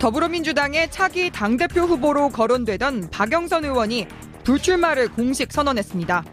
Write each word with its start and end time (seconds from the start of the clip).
더불어민주당의 0.00 0.90
차기 0.90 1.30
당대표 1.30 1.82
후보로 1.82 2.30
거론되던 2.30 3.10
박영선 3.10 3.66
의원이 3.66 4.08
불출마를 4.44 5.08
공식 5.08 5.52
선언했습니다. 5.52 6.24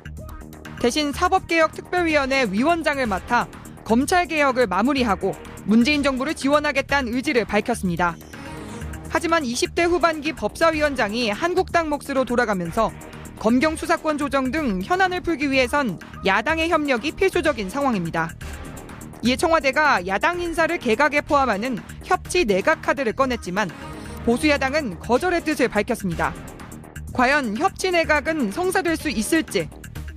대신 0.81 1.11
사법개혁특별위원회 1.11 2.47
위원장을 2.49 3.05
맡아 3.05 3.49
검찰개혁을 3.83 4.67
마무리하고 4.67 5.33
문재인 5.65 6.01
정부를 6.01 6.33
지원하겠다는 6.33 7.13
의지를 7.13 7.43
밝혔습니다. 7.43 8.15
하지만 9.09 9.43
20대 9.43 9.81
후반기 9.81 10.31
법사위원장이 10.31 11.29
한국당 11.29 11.89
몫으로 11.89 12.23
돌아가면서 12.23 12.93
검경 13.37 13.75
수사권 13.75 14.17
조정 14.17 14.49
등 14.49 14.81
현안을 14.81 15.19
풀기 15.19 15.51
위해선 15.51 15.99
야당의 16.25 16.69
협력이 16.69 17.11
필수적인 17.11 17.69
상황입니다. 17.69 18.31
이에 19.23 19.35
청와대가 19.35 20.07
야당 20.07 20.39
인사를 20.39 20.77
개각에 20.77 21.19
포함하는 21.21 21.77
협치 22.07 22.45
내각 22.45 22.81
카드를 22.81 23.11
꺼냈지만 23.11 23.69
보수야당은 24.25 24.99
거절의 24.99 25.43
뜻을 25.43 25.67
밝혔습니다. 25.67 26.33
과연 27.13 27.57
협치 27.57 27.91
내각은 27.91 28.51
성사될 28.51 28.95
수 28.95 29.09
있을지 29.09 29.69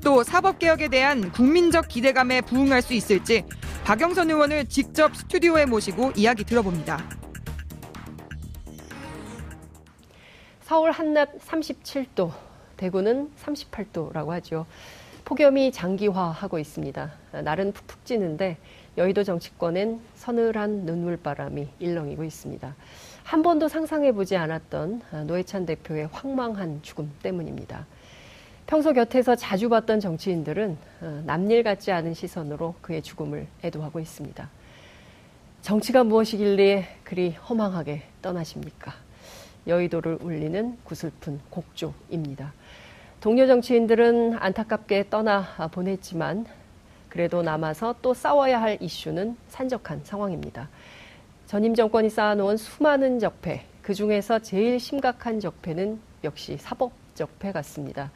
또 0.03 0.23
사법개혁에 0.23 0.89
대한 0.89 1.33
국민적 1.33 1.89
기대감에 1.89 2.43
부응할 2.43 2.81
수 2.81 2.95
있을지 2.95 3.45
박영선 3.85 4.31
의원을 4.31 4.67
직접 4.67 5.17
스튜디오에 5.17 5.67
모시고 5.67 6.13
이야기 6.15 6.45
들어봅니다. 6.45 7.05
서울 10.63 10.93
한낮 10.93 11.41
37도, 11.41 12.31
대구는 12.77 13.31
38도라고 13.43 14.29
하죠. 14.29 14.67
폭염이 15.31 15.71
장기화하고 15.71 16.59
있습니다. 16.59 17.13
날은 17.45 17.71
푹푹 17.71 18.05
찌는데 18.05 18.57
여의도 18.99 19.23
정치권엔 19.23 20.01
서늘한 20.17 20.87
눈물바람이 20.87 21.69
일렁이고 21.79 22.25
있습니다. 22.25 22.75
한 23.23 23.43
번도 23.43 23.69
상상해보지 23.69 24.35
않았던 24.35 25.03
노회찬 25.29 25.67
대표의 25.67 26.09
황망한 26.11 26.81
죽음 26.83 27.13
때문입니다. 27.23 27.87
평소 28.67 28.93
곁에서 28.93 29.37
자주 29.37 29.69
봤던 29.69 30.01
정치인들은 30.01 30.77
어, 31.03 31.23
남일 31.25 31.63
같지 31.63 31.93
않은 31.93 32.13
시선으로 32.13 32.75
그의 32.81 33.01
죽음을 33.01 33.47
애도하고 33.63 34.01
있습니다. 34.01 34.51
정치가 35.63 36.03
무엇이길래 36.03 36.89
그리 37.05 37.31
허망하게 37.31 38.03
떠나십니까? 38.21 38.95
여의도를 39.69 40.19
울리는 40.23 40.77
구슬픈 40.83 41.39
곡조입니다. 41.51 42.53
동료 43.21 43.47
정치인들은 43.47 44.39
안타깝게 44.39 45.11
떠나 45.11 45.45
보냈지만 45.73 46.47
그래도 47.11 47.43
남아서 47.43 47.97
또 48.01 48.15
싸워야 48.15 48.63
할 48.63 48.79
이슈는 48.81 49.37
산적한 49.49 50.01
상황입니다. 50.05 50.71
전임 51.45 51.75
정권이 51.75 52.09
쌓아놓은 52.09 52.57
수많은 52.57 53.19
적폐, 53.19 53.67
그 53.83 53.93
중에서 53.93 54.39
제일 54.39 54.81
심각한 54.81 55.39
적폐는 55.39 56.01
역시 56.25 56.57
사법 56.57 56.93
적폐 57.15 57.53
같습니다. 57.53 58.11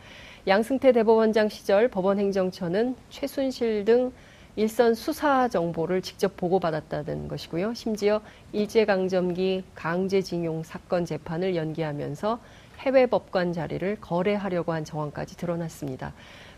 양승태 0.46 0.92
대법원장 0.92 1.50
시절 1.50 1.88
법원행정처는 1.88 2.96
최순실 3.10 3.84
등 3.84 4.10
일선 4.56 4.94
수사 4.94 5.48
정보를 5.48 6.00
직접 6.00 6.36
보고받았다는 6.36 7.26
것이고요. 7.28 7.74
심지어 7.74 8.20
일제강점기 8.52 9.64
강제징용 9.74 10.62
사건 10.62 11.04
재판을 11.04 11.56
연기하면서 11.56 12.38
해외 12.78 13.06
법관 13.06 13.52
자리를 13.52 13.98
거래하려고 14.00 14.72
한 14.72 14.84
정황까지 14.84 15.36
드러났습니다. 15.36 16.12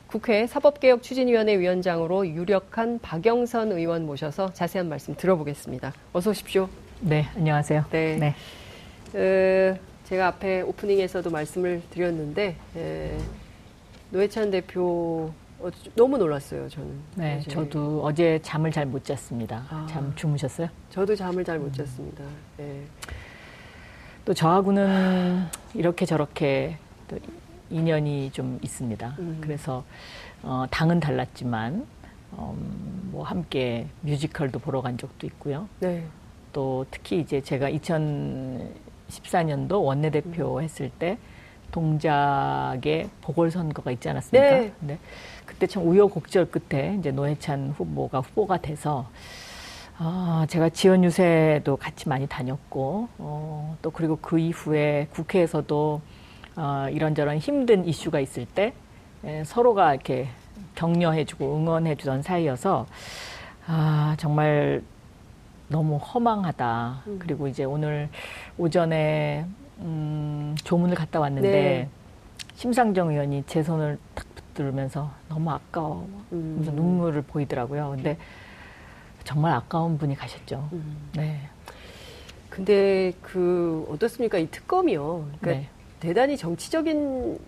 국회 0.08 0.46
사법개혁 0.46 1.02
추진위원회 1.02 1.58
위원장으로 1.58 2.28
유력한 2.28 2.98
박영선 3.00 3.72
의원 3.72 4.06
모셔서 4.06 4.52
자세한 4.52 4.88
말씀 4.88 5.16
들어보겠습니다. 5.16 5.92
어서 6.12 6.30
오십시오. 6.30 6.68
네, 7.00 7.26
안녕하세요. 7.34 7.86
네. 7.90 8.16
네. 8.16 8.34
어, 9.14 9.78
제가 10.04 10.28
앞에 10.28 10.62
오프닝에서도 10.62 11.28
말씀을 11.30 11.82
드렸는데, 11.90 12.56
에, 12.76 13.18
노회찬 14.10 14.50
대표 14.50 15.32
어, 15.58 15.70
너무 15.94 16.18
놀랐어요, 16.18 16.68
저는. 16.68 16.92
네, 17.14 17.36
사실. 17.36 17.52
저도 17.52 18.02
어제 18.04 18.38
잠을 18.42 18.70
잘 18.70 18.84
못 18.86 19.04
잤습니다. 19.04 19.64
아, 19.70 19.86
잠 19.88 20.14
주무셨어요? 20.14 20.68
저도 20.90 21.16
잠을 21.16 21.44
잘못 21.44 21.72
잤습니다. 21.72 22.22
네. 22.58 22.82
또 24.24 24.34
저하고는 24.34 25.44
이렇게 25.74 26.04
저렇게 26.04 26.76
또 27.08 27.18
인연이 27.70 28.30
좀 28.32 28.58
있습니다. 28.62 29.16
음. 29.18 29.38
그래서 29.40 29.84
어, 30.42 30.66
당은 30.70 31.00
달랐지만 31.00 31.86
음, 32.38 33.08
뭐 33.12 33.24
함께 33.24 33.86
뮤지컬도 34.02 34.58
보러 34.58 34.82
간 34.82 34.98
적도 34.98 35.26
있고요. 35.26 35.68
네. 35.80 36.04
또 36.52 36.84
특히 36.90 37.20
이제 37.20 37.40
제가 37.40 37.70
2014년도 37.70 39.82
원내대표 39.84 40.58
음. 40.58 40.62
했을 40.62 40.90
때 40.90 41.16
동작의 41.70 43.08
보궐선거가 43.22 43.90
있지 43.92 44.08
않았습니까? 44.08 44.50
네. 44.50 44.72
네. 44.80 44.98
그때 45.46 45.66
참 45.66 45.86
우여곡절 45.86 46.50
끝에 46.50 46.96
이제 46.98 47.10
노회찬 47.10 47.74
후보가 47.76 48.20
후보가 48.20 48.58
돼서 48.58 49.08
아, 49.98 50.44
제가 50.50 50.68
지원 50.68 51.04
유세도 51.04 51.76
같이 51.78 52.06
많이 52.06 52.26
다녔고, 52.26 53.08
어, 53.16 53.78
또 53.80 53.90
그리고 53.90 54.16
그 54.20 54.38
이후에 54.38 55.08
국회에서도 55.10 56.02
어, 56.56 56.86
이런저런 56.90 57.38
힘든 57.38 57.86
이슈가 57.86 58.20
있을 58.20 58.44
때 58.44 58.74
에, 59.24 59.42
서로가 59.44 59.94
이렇게 59.94 60.28
격려해주고 60.74 61.56
응원해주던 61.56 62.22
사이여서 62.22 62.86
아, 63.66 64.14
정말 64.18 64.82
너무 65.68 65.96
허망하다. 65.96 67.02
음. 67.06 67.18
그리고 67.18 67.48
이제 67.48 67.64
오늘 67.64 68.08
오전에 68.58 69.46
음, 69.80 70.54
조문을 70.62 70.94
갔다 70.94 71.20
왔는데 71.20 71.50
네. 71.50 71.88
심상정 72.54 73.10
의원이 73.10 73.44
제 73.46 73.62
손을 73.62 73.98
탁 74.14 74.26
붙들면서 74.56 75.10
너무 75.28 75.50
아까워. 75.50 76.08
음. 76.32 76.56
무슨 76.58 76.74
눈물을 76.74 77.22
보이더라고요. 77.22 77.90
근데 77.94 78.16
정말 79.22 79.52
아까운 79.52 79.98
분이 79.98 80.16
가셨죠. 80.16 80.68
음. 80.72 81.10
네. 81.14 81.48
근데 82.48 83.12
그 83.22 83.86
어떻습니까? 83.90 84.38
이 84.38 84.50
특검이요. 84.50 85.28
그러니까 85.40 85.50
네. 85.50 85.68
대단히 86.00 86.36
정치적인 86.36 87.38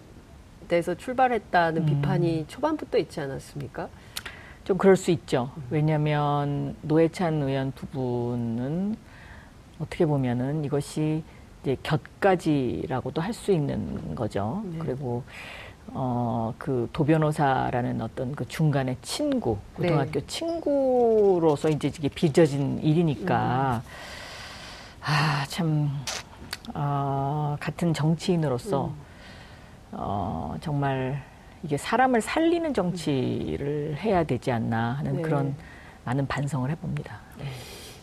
데서 0.68 0.94
출발했다는 0.94 1.82
음. 1.82 1.86
비판이 1.86 2.44
초반부터 2.48 2.98
있지 2.98 3.20
않았습니까? 3.20 3.88
좀 4.64 4.76
그럴 4.76 4.96
수 4.96 5.10
있죠. 5.10 5.50
왜냐하면 5.70 6.76
노회찬 6.82 7.42
의원 7.42 7.72
부분은 7.72 8.96
어떻게 9.78 10.04
보면은 10.04 10.64
이것이 10.64 11.24
이제 11.68 11.76
곁가지라고도 11.82 13.20
할 13.20 13.34
수 13.34 13.52
있는 13.52 14.14
거죠. 14.14 14.62
네. 14.64 14.78
그리고 14.78 15.22
어, 15.88 16.54
그 16.56 16.88
도변호사라는 16.94 18.00
어떤 18.00 18.34
그 18.34 18.46
중간의 18.48 18.96
친구, 19.02 19.58
고등학교 19.74 20.12
네. 20.12 20.26
친구로서 20.26 21.68
이제 21.68 21.88
이게 21.88 22.08
빚어진 22.08 22.78
일이니까, 22.82 23.82
음. 23.84 23.90
아, 25.02 25.44
참, 25.48 25.90
어, 26.74 27.56
같은 27.60 27.94
정치인으로서, 27.94 28.86
음. 28.86 28.94
어, 29.92 30.56
정말 30.60 31.22
이게 31.62 31.76
사람을 31.76 32.20
살리는 32.20 32.74
정치를 32.74 33.96
해야 33.98 34.24
되지 34.24 34.50
않나 34.52 34.94
하는 34.94 35.16
네. 35.16 35.22
그런 35.22 35.54
많은 36.04 36.26
반성을 36.26 36.68
해봅니다. 36.70 37.18
네. 37.38 37.44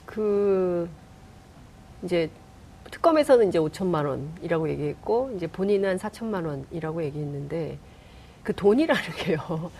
그, 0.05 0.89
이제 2.03 2.29
특검에서는 3.05 3.49
이제 3.49 3.59
5천만 3.59 4.07
원이라고 4.07 4.69
얘기했고 4.69 5.31
이제 5.35 5.45
본인은 5.45 5.89
한 5.89 5.97
4천만 5.97 6.45
원이라고 6.45 7.03
얘기했는데 7.03 7.77
그 8.43 8.55
돈이라는 8.55 9.03
게요. 9.17 9.71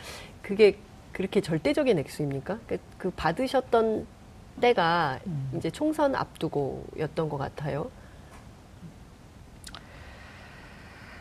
그게 0.43 0.77
그렇게 1.11 1.41
절대적인 1.41 1.97
액수입니까? 1.97 2.59
그, 2.67 2.77
그 2.97 3.09
받으셨던 3.11 4.05
때가 4.61 5.19
음. 5.25 5.51
이제 5.57 5.71
총선 5.71 6.13
앞두고였던 6.13 7.29
것 7.29 7.37
같아요. 7.37 7.89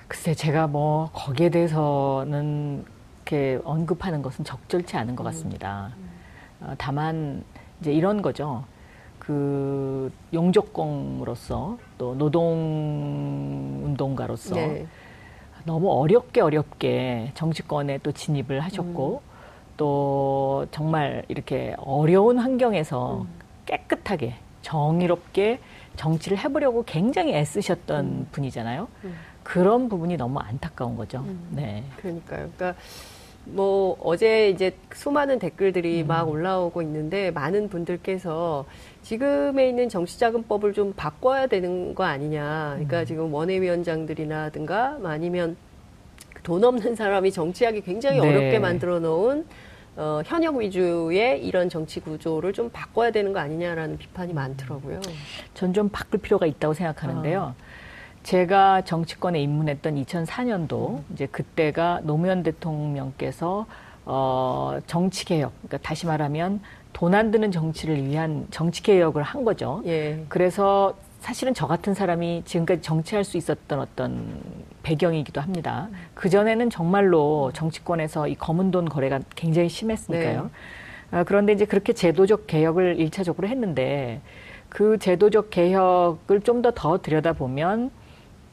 글쎄 0.07 0.35
제가 0.35 0.67
뭐 0.67 1.11
거기에 1.12 1.49
대해서는 1.49 2.85
이렇게 3.17 3.59
언급하는 3.65 4.21
것은 4.21 4.45
적절치 4.45 4.97
않은 4.99 5.17
것 5.17 5.23
음. 5.23 5.25
같습니다. 5.25 5.93
음. 5.97 6.11
어, 6.61 6.75
다만 6.77 7.45
이제 7.81 7.93
이런 7.93 8.21
거죠. 8.21 8.65
그 9.26 10.12
용접공으로서 10.35 11.79
또 11.97 12.15
노동 12.15 13.81
운동가로서 13.85 14.55
네. 14.55 14.87
너무 15.65 15.91
어렵게 15.91 16.43
어렵게 16.43 17.31
정치권에 17.35 17.99
또 18.03 18.12
진입을 18.12 18.61
하셨고 18.61 19.23
음. 19.25 19.35
또 19.79 20.67
정말 20.71 21.25
이렇게 21.29 21.75
어려운 21.79 22.38
환경에서 22.38 23.23
음. 23.23 23.29
깨끗하게 23.65 24.35
정의롭게 24.61 25.59
정치를 25.97 26.38
해보려고 26.38 26.85
굉장히 26.85 27.35
애쓰셨던 27.35 28.05
음. 28.05 28.29
분이잖아요. 28.31 28.88
음. 29.05 29.15
그런 29.43 29.88
부분이 29.88 30.19
너무 30.19 30.38
안타까운 30.38 30.97
거죠. 30.97 31.21
음. 31.21 31.49
네. 31.50 31.85
그러니까요. 31.97 32.50
그러니까 32.56 32.75
뭐 33.47 33.97
어제 34.03 34.49
이제 34.50 34.76
수많은 34.93 35.38
댓글들이 35.38 36.03
음. 36.03 36.06
막 36.09 36.29
올라오고 36.29 36.82
있는데 36.82 37.31
많은 37.31 37.69
분들께서 37.69 38.65
지금에 39.05 39.69
있는 39.69 39.89
정치자금법을 39.89 40.73
좀 40.73 40.95
바꿔야 40.97 41.47
되는 41.47 41.95
거 41.95 42.05
아니냐. 42.05 42.71
그러니까 42.73 43.01
음. 43.01 43.05
지금 43.05 43.35
원외위원장들이라든가 43.35 44.99
아니면 45.05 45.56
돈 46.43 46.65
없는 46.65 46.97
사람이 46.97 47.31
정치하기 47.31 47.83
굉장히 47.83 48.21
네. 48.21 48.29
어렵게 48.29 48.59
만들어 48.59 48.99
놓은 48.99 49.45
어, 49.97 50.23
현역 50.25 50.56
위주의 50.56 51.45
이런 51.47 51.69
정치 51.69 52.01
구조를 52.01 52.53
좀 52.53 52.71
바꿔야 52.71 53.11
되는 53.12 53.33
거 53.33 53.39
아니냐라는 53.41 53.99
비판이 53.99 54.33
많더라고요. 54.33 55.01
전 55.53 55.73
좀 55.73 55.89
바꿀 55.91 56.21
필요가 56.21 56.47
있다고 56.47 56.75
생각하는데요. 56.75 57.55
제가 58.25 58.83
정치권에 58.83 59.41
입문했던 59.43 60.03
2004년도 60.03 61.03
이제 61.12 61.27
그때가 61.27 62.00
노무현 62.05 62.43
대통령께서 62.43 63.67
어 64.06 64.79
정치 64.87 65.25
개혁, 65.25 65.53
그러니까 65.62 65.79
다시 65.89 66.06
말하면 66.06 66.61
돈 66.93 67.15
안 67.15 67.31
드는 67.31 67.51
정치를 67.51 68.05
위한 68.06 68.47
정치 68.51 68.83
개혁을 68.83 69.23
한 69.23 69.45
거죠. 69.45 69.83
예. 69.87 70.25
그래서 70.29 70.95
사실은 71.21 71.55
저 71.55 71.67
같은 71.67 71.93
사람이 71.95 72.43
지금까지 72.45 72.83
정치할 72.83 73.25
수 73.25 73.37
있었던 73.37 73.81
어떤 73.81 74.41
배경이기도 74.83 75.41
합니다. 75.41 75.89
그 76.15 76.29
전에는 76.29 76.71
정말로 76.71 77.51
정치권에서 77.55 78.29
이 78.29 78.35
검은 78.35 78.71
돈 78.71 78.89
거래가 78.89 79.21
굉장히 79.35 79.69
심했으니까요. 79.69 80.43
네. 80.43 80.49
아, 81.19 81.25
그런데 81.25 81.53
이제 81.53 81.65
그렇게 81.65 81.93
제도적 81.95 82.47
개혁을 82.47 82.99
일차적으로 83.00 83.49
했는데 83.49 84.21
그 84.69 84.99
제도적 84.99 85.50
개혁을 85.50 86.43
좀 86.43 86.61
더더 86.62 86.99
들여다보면 87.00 87.91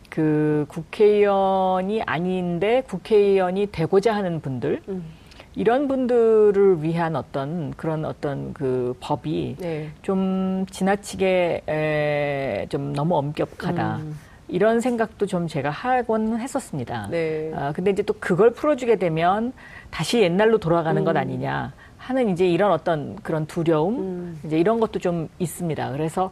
그 0.10 0.66
국회의원이 0.70 2.02
아닌데 2.04 2.84
국회의원이 2.88 3.68
되고자 3.72 4.16
하는 4.16 4.40
분들 4.42 4.82
음. 4.90 5.04
이런 5.56 5.88
분들을 5.88 6.82
위한 6.82 7.16
어떤 7.16 7.72
그런 7.76 8.06
어떤 8.06 8.54
그 8.54 8.96
법이 9.00 9.58
네. 9.60 9.90
좀 10.02 10.66
지나치게 10.70 11.64
에, 11.68 12.66
좀 12.70 12.94
너무 12.94 13.18
엄격하다 13.18 13.98
음. 13.98 14.18
이런 14.48 14.80
생각도 14.80 15.26
좀 15.26 15.48
제가 15.48 15.70
하곤 15.70 16.40
했었습니다. 16.40 17.08
네. 17.10 17.52
아, 17.56 17.72
근데 17.74 17.92
이제 17.92 18.04
또 18.04 18.14
그걸 18.20 18.52
풀어주게 18.52 18.98
되면 18.98 19.54
다시 19.90 20.22
옛날로 20.22 20.58
돌아가는 20.58 21.04
것 21.04 21.12
음. 21.12 21.18
아니냐 21.18 21.74
하는 22.02 22.30
이제 22.30 22.48
이런 22.50 22.72
어떤 22.72 23.16
그런 23.18 23.46
두려움 23.46 24.00
음. 24.00 24.40
이제 24.46 24.58
이런 24.60 24.80
것도 24.80 25.00
좀 25.00 25.30
있습니다. 25.38 25.92
그래서 25.92 26.32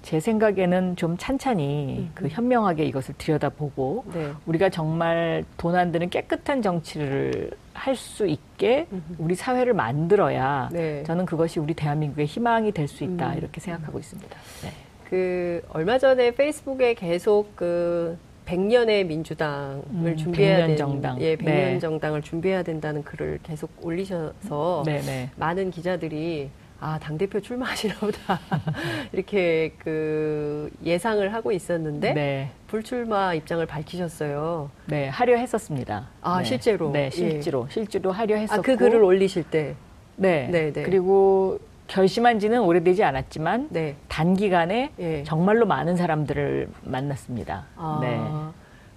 제 0.00 0.18
생각에는 0.18 0.96
좀 0.96 1.16
찬찬히 1.18 2.10
그 2.14 2.28
현명하게 2.28 2.84
이것을 2.86 3.14
들여다보고 3.18 4.04
네. 4.14 4.32
우리가 4.46 4.68
정말 4.70 5.44
돈 5.58 5.74
안 5.74 5.92
드는 5.92 6.08
깨끗한 6.10 6.62
정치를 6.62 7.50
할 7.74 7.96
수 7.96 8.26
있게 8.26 8.86
우리 9.18 9.34
사회를 9.34 9.72
만들어야 9.74 10.68
네. 10.72 11.02
저는 11.04 11.26
그것이 11.26 11.58
우리 11.60 11.74
대한민국의 11.74 12.26
희망이 12.26 12.72
될 12.72 12.86
수 12.88 13.04
있다 13.04 13.32
음. 13.32 13.38
이렇게 13.38 13.60
생각하고 13.60 13.98
있습니다. 13.98 14.36
네. 14.62 14.70
그 15.10 15.62
얼마 15.70 15.98
전에 15.98 16.30
페이스북에 16.32 16.94
계속 16.94 17.54
그 17.56 18.16
100년의 18.46 19.06
민주당을 19.06 19.82
음, 19.90 20.16
준비해야 20.16 20.58
100년 20.58 20.66
된 20.66 20.76
정당. 20.76 21.20
예, 21.20 21.36
100년 21.36 21.44
네. 21.44 21.78
정당을 21.78 22.22
준비해야 22.22 22.62
된다는 22.62 23.02
글을 23.02 23.40
계속 23.42 23.70
올리셔서 23.82 24.82
네네. 24.84 25.30
많은 25.36 25.70
기자들이 25.70 26.50
아, 26.80 26.98
당대표 26.98 27.40
출마하시나 27.40 27.94
보다. 27.94 28.38
이렇게 29.12 29.72
그 29.78 30.70
예상을 30.84 31.32
하고 31.32 31.50
있었는데 31.50 32.12
네. 32.12 32.50
불출마 32.66 33.32
입장을 33.34 33.64
밝히셨어요. 33.64 34.70
네, 34.86 35.08
하려 35.08 35.36
했었습니다. 35.36 36.10
아, 36.20 36.38
네. 36.38 36.44
실제로? 36.44 36.90
네, 36.90 37.06
예. 37.06 37.10
실제로. 37.10 37.66
실제로 37.70 38.12
하려 38.12 38.36
했었고. 38.36 38.60
아, 38.60 38.62
그 38.62 38.76
글을 38.76 39.02
올리실 39.02 39.44
때. 39.44 39.76
네. 40.16 40.48
네, 40.50 40.72
네. 40.72 40.82
그리고 40.82 41.58
결심한 41.86 42.38
지는 42.38 42.60
오래되지 42.62 43.04
않았지만 43.04 43.68
네. 43.70 43.96
단기간에 44.08 44.92
예. 44.98 45.22
정말로 45.24 45.66
많은 45.66 45.96
사람들을 45.96 46.68
만났습니다. 46.82 47.66
아, 47.76 47.98
네. 48.00 48.20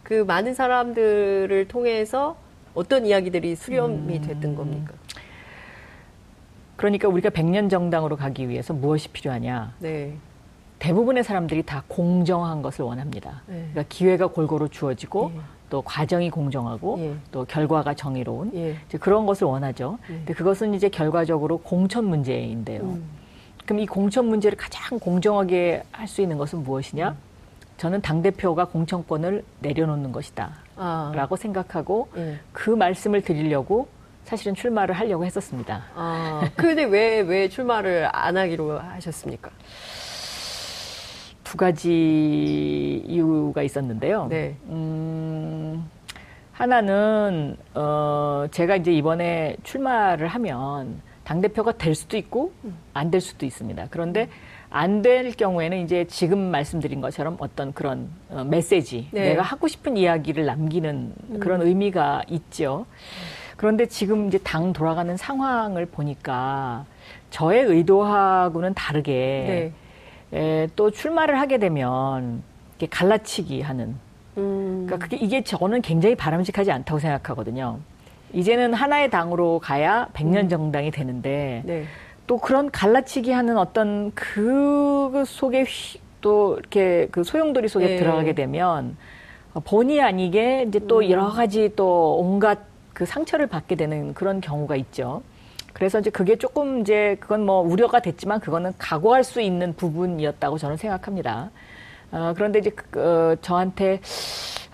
그 0.03 0.23
많은 0.23 0.53
사람들을 0.53 1.67
통해서 1.67 2.37
어떤 2.73 3.05
이야기들이 3.05 3.55
수렴이 3.55 4.17
음. 4.17 4.21
됐던 4.21 4.55
겁니까? 4.55 4.93
그러니까 6.75 7.07
우리가 7.07 7.29
100년 7.29 7.69
정당으로 7.69 8.15
가기 8.15 8.47
위해서 8.49 8.73
무엇이 8.73 9.09
필요하냐? 9.09 9.73
네. 9.79 10.15
대부분의 10.79 11.23
사람들이 11.23 11.63
다 11.63 11.83
공정한 11.87 12.61
것을 12.61 12.85
원합니다. 12.85 13.41
네. 13.47 13.67
그러니까 13.71 13.83
기회가 13.89 14.27
골고루 14.27 14.69
주어지고 14.69 15.31
예. 15.35 15.39
또 15.69 15.81
과정이 15.81 16.29
공정하고 16.29 16.97
예. 16.99 17.15
또 17.31 17.45
결과가 17.45 17.93
정의로운 17.93 18.51
예. 18.55 18.77
이제 18.87 18.97
그런 18.97 19.25
것을 19.25 19.47
원하죠. 19.47 19.97
예. 20.09 20.13
근데 20.15 20.33
그것은 20.33 20.73
이제 20.73 20.89
결과적으로 20.89 21.57
공천 21.57 22.05
문제인데요. 22.05 22.81
음. 22.81 23.03
그럼 23.65 23.79
이 23.79 23.85
공천 23.85 24.25
문제를 24.27 24.57
가장 24.57 24.97
공정하게 24.99 25.83
할 25.91 26.07
수 26.07 26.21
있는 26.21 26.37
것은 26.37 26.63
무엇이냐? 26.63 27.15
저는 27.77 28.01
당 28.01 28.21
대표가 28.21 28.65
공천권을 28.65 29.43
내려놓는 29.59 30.11
것이다. 30.11 30.51
아. 30.77 31.11
라고 31.13 31.35
생각하고 31.35 32.07
예. 32.17 32.39
그 32.53 32.69
말씀을 32.69 33.21
드리려고 33.21 33.87
사실은 34.23 34.55
출마를 34.55 34.95
하려고 34.95 35.25
했었습니다. 35.25 35.83
아, 35.95 36.49
근데 36.55 36.83
왜, 36.85 37.19
왜 37.21 37.47
출마를 37.49 38.09
안 38.11 38.35
하기로 38.37 38.79
하셨습니까? 38.79 39.49
두 41.47 41.55
가지 41.55 43.01
이유가 43.07 43.61
있었는데요. 43.63 44.27
네. 44.29 44.57
음, 44.67 45.89
하나는 46.51 47.55
어 47.73 48.47
제가 48.51 48.75
이제 48.75 48.91
이번에 48.91 49.55
출마를 49.63 50.27
하면 50.27 51.01
당 51.23 51.39
대표가 51.39 51.71
될 51.71 51.95
수도 51.95 52.17
있고 52.17 52.51
안 52.93 53.11
될 53.11 53.21
수도 53.21 53.45
있습니다. 53.45 53.87
그런데 53.91 54.27
안 54.69 55.01
될 55.01 55.31
경우에는 55.31 55.77
이제 55.85 56.03
지금 56.09 56.37
말씀드린 56.51 56.99
것처럼 56.99 57.37
어떤 57.39 57.71
그런 57.71 58.09
어, 58.29 58.43
메시지, 58.43 59.07
네. 59.11 59.29
내가 59.29 59.41
하고 59.41 59.69
싶은 59.69 59.95
이야기를 59.95 60.45
남기는 60.45 61.13
그런 61.39 61.61
의미가 61.61 62.23
있죠. 62.27 62.85
그런데 63.55 63.85
지금 63.85 64.27
이제 64.27 64.37
당 64.39 64.73
돌아가는 64.73 65.15
상황을 65.15 65.85
보니까 65.85 66.83
저의 67.29 67.63
의도하고는 67.63 68.73
다르게 68.73 69.11
네. 69.13 69.73
에, 70.33 70.67
또 70.75 70.91
출마를 70.91 71.39
하게 71.39 71.57
되면 71.57 72.43
이렇게 72.71 72.87
갈라치기 72.87 73.61
하는 73.61 73.95
음. 74.37 74.85
그러니까 74.85 74.97
그게 74.97 75.17
이게 75.17 75.43
저는 75.43 75.81
굉장히 75.81 76.15
바람직하지 76.15 76.71
않다고 76.71 76.99
생각하거든요. 76.99 77.79
이제는 78.33 78.73
하나의 78.73 79.09
당으로 79.09 79.59
가야 79.59 80.09
100년 80.13 80.49
정당이 80.49 80.91
되는데 80.91 81.63
네. 81.65 81.85
또 82.27 82.37
그런 82.37 82.69
갈라치기 82.69 83.31
하는 83.31 83.57
어떤 83.57 84.11
그 84.13 85.23
속에 85.25 85.63
휘, 85.63 85.99
또 86.19 86.57
이렇게 86.57 87.07
그 87.11 87.23
소용돌이 87.23 87.69
속에 87.69 87.87
네. 87.87 87.97
들어가게 87.97 88.33
되면 88.33 88.97
본의 89.63 90.01
아니게 90.01 90.65
이제 90.67 90.79
또 90.87 90.99
음. 90.99 91.09
여러 91.09 91.29
가지 91.29 91.71
또 91.75 92.17
온갖 92.17 92.59
그 92.93 93.05
상처를 93.05 93.47
받게 93.47 93.75
되는 93.75 94.13
그런 94.13 94.41
경우가 94.41 94.75
있죠. 94.75 95.21
그래서 95.77 95.99
이제 95.99 96.09
그게 96.09 96.35
조금 96.37 96.81
이제 96.81 97.17
그건 97.19 97.45
뭐 97.45 97.59
우려가 97.61 97.99
됐지만 97.99 98.39
그거는 98.39 98.73
각오할 98.79 99.23
수 99.23 99.41
있는 99.41 99.75
부분이었다고 99.75 100.57
저는 100.57 100.75
생각합니다. 100.75 101.51
어, 102.11 102.33
그런데 102.35 102.57
이제 102.57 102.71
그, 102.71 102.99
어, 102.99 103.35
저한테 103.41 104.01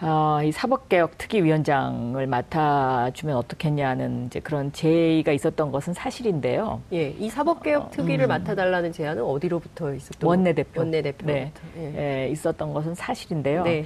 어, 0.01 0.39
이 0.41 0.53
사법개혁 0.53 1.17
특위위원장을 1.17 2.25
맡아주면 2.25 3.35
어떻겠냐는 3.35 4.27
이제 4.27 4.39
그런 4.39 4.71
제의가 4.71 5.33
있었던 5.33 5.73
것은 5.73 5.93
사실인데요. 5.93 6.81
예. 6.93 7.09
이 7.09 7.29
사법개혁 7.29 7.91
특위를 7.91 8.27
음. 8.27 8.29
맡아달라는 8.29 8.93
제안은 8.93 9.23
어디로부터 9.23 9.93
있었던 9.93 10.25
원내대표. 10.25 10.79
원내대표로부터. 10.79 11.61
네. 11.75 11.91
예. 11.95 12.23
예, 12.23 12.29
있었던 12.29 12.73
것은 12.73 12.95
사실인데요. 12.95 13.63
네. 13.63 13.83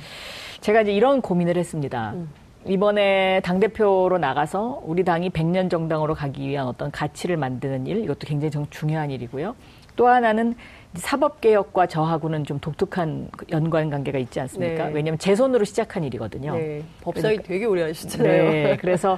제가 0.61 0.81
이제 0.81 0.91
이런 0.91 1.21
고민을 1.21 1.57
했습니다. 1.57 2.11
음. 2.11 2.29
이번에 2.67 3.39
당대표로 3.43 4.17
나가서 4.17 4.81
우리 4.83 5.03
당이 5.03 5.29
100년 5.29 5.69
정당으로 5.69 6.13
가기 6.13 6.47
위한 6.47 6.67
어떤 6.67 6.91
가치를 6.91 7.37
만드는 7.37 7.87
일, 7.87 8.03
이것도 8.03 8.19
굉장히 8.27 8.51
정- 8.51 8.67
중요한 8.69 9.09
일이고요. 9.11 9.55
또 9.95 10.07
하나는 10.07 10.53
사법개혁과 10.93 11.87
저하고는 11.87 12.43
좀 12.43 12.59
독특한 12.59 13.29
그 13.35 13.45
연관 13.51 13.89
관계가 13.89 14.19
있지 14.19 14.39
않습니까? 14.41 14.87
네. 14.87 14.93
왜냐하면 14.93 15.17
제 15.17 15.35
손으로 15.35 15.63
시작한 15.65 16.03
일이거든요. 16.03 16.53
네. 16.55 16.83
법사위 17.01 17.21
그러니까- 17.37 17.43
되게 17.47 17.65
오래 17.65 17.83
하셨잖아요. 17.83 18.51
네, 18.51 18.77
그래서 18.81 19.17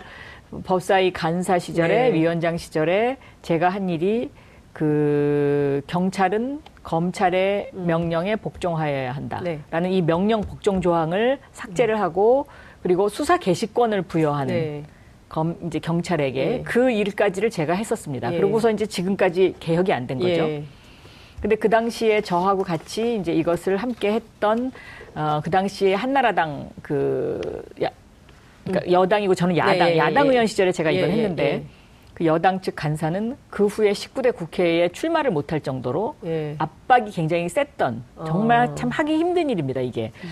법사위 0.64 1.12
간사 1.12 1.60
시절에 1.60 2.10
네. 2.10 2.14
위원장 2.14 2.58
시절에 2.58 3.18
제가 3.42 3.70
한 3.70 3.90
일이 3.90 4.32
그 4.74 5.82
경찰은 5.88 6.62
검찰의 6.84 7.72
음. 7.74 7.86
명령에 7.86 8.36
복종하여야 8.38 9.02
네. 9.02 9.08
한다라는 9.08 9.92
이 9.92 10.02
명령 10.02 10.42
복종 10.42 10.80
조항을 10.82 11.40
삭제를 11.52 12.00
하고 12.00 12.46
그리고 12.82 13.10
수사 13.10 13.38
개시권을 13.38 14.04
부여하는 14.04 14.54
네. 14.54 14.84
검 15.28 15.56
이제 15.66 15.80
경찰에게 15.80 16.46
네. 16.46 16.64
그 16.64 16.90
일까지를 16.90 17.50
제가 17.50 17.74
했었습니다. 17.74 18.34
예. 18.34 18.38
그러고서 18.38 18.72
이제 18.72 18.86
지금까지 18.86 19.56
개혁이 19.60 19.94
안 19.94 20.08
된 20.08 20.18
거죠. 20.18 20.30
예. 20.32 20.64
근데 21.42 21.56
그 21.56 21.70
당시에 21.70 22.22
저하고 22.22 22.64
같이 22.64 23.16
이제 23.18 23.32
이것을 23.34 23.78
함께 23.78 24.12
했던 24.14 24.72
어, 25.16 25.40
그 25.44 25.50
당시에 25.50 25.94
한나라당 25.94 26.70
그 26.82 27.40
야, 27.82 27.90
그러니까 28.66 28.92
여당이고 28.92 29.36
저는 29.36 29.56
야당 29.56 29.78
네, 29.88 29.94
예, 29.94 29.98
야당 29.98 30.28
예. 30.28 30.32
의원 30.32 30.48
시절에 30.48 30.72
제가 30.72 30.92
이걸 30.92 31.10
예, 31.10 31.14
예, 31.14 31.16
했는데 31.18 31.44
예. 31.54 31.64
그 32.14 32.26
여당 32.26 32.60
측 32.60 32.76
간사는 32.76 33.38
그 33.50 33.68
후에 33.68 33.92
19대 33.94 34.36
국회에 34.36 34.90
출마를 34.90 35.32
못할 35.32 35.62
정도로 35.62 36.16
예. 36.26 36.56
압박이 36.58 37.12
굉장히 37.12 37.48
셌던 37.48 38.04
정말 38.26 38.68
어. 38.68 38.76
참 38.76 38.90
하기 38.90 39.14
힘든 39.16 39.50
일입니다 39.50 39.80
이게. 39.80 40.12
음. 40.24 40.30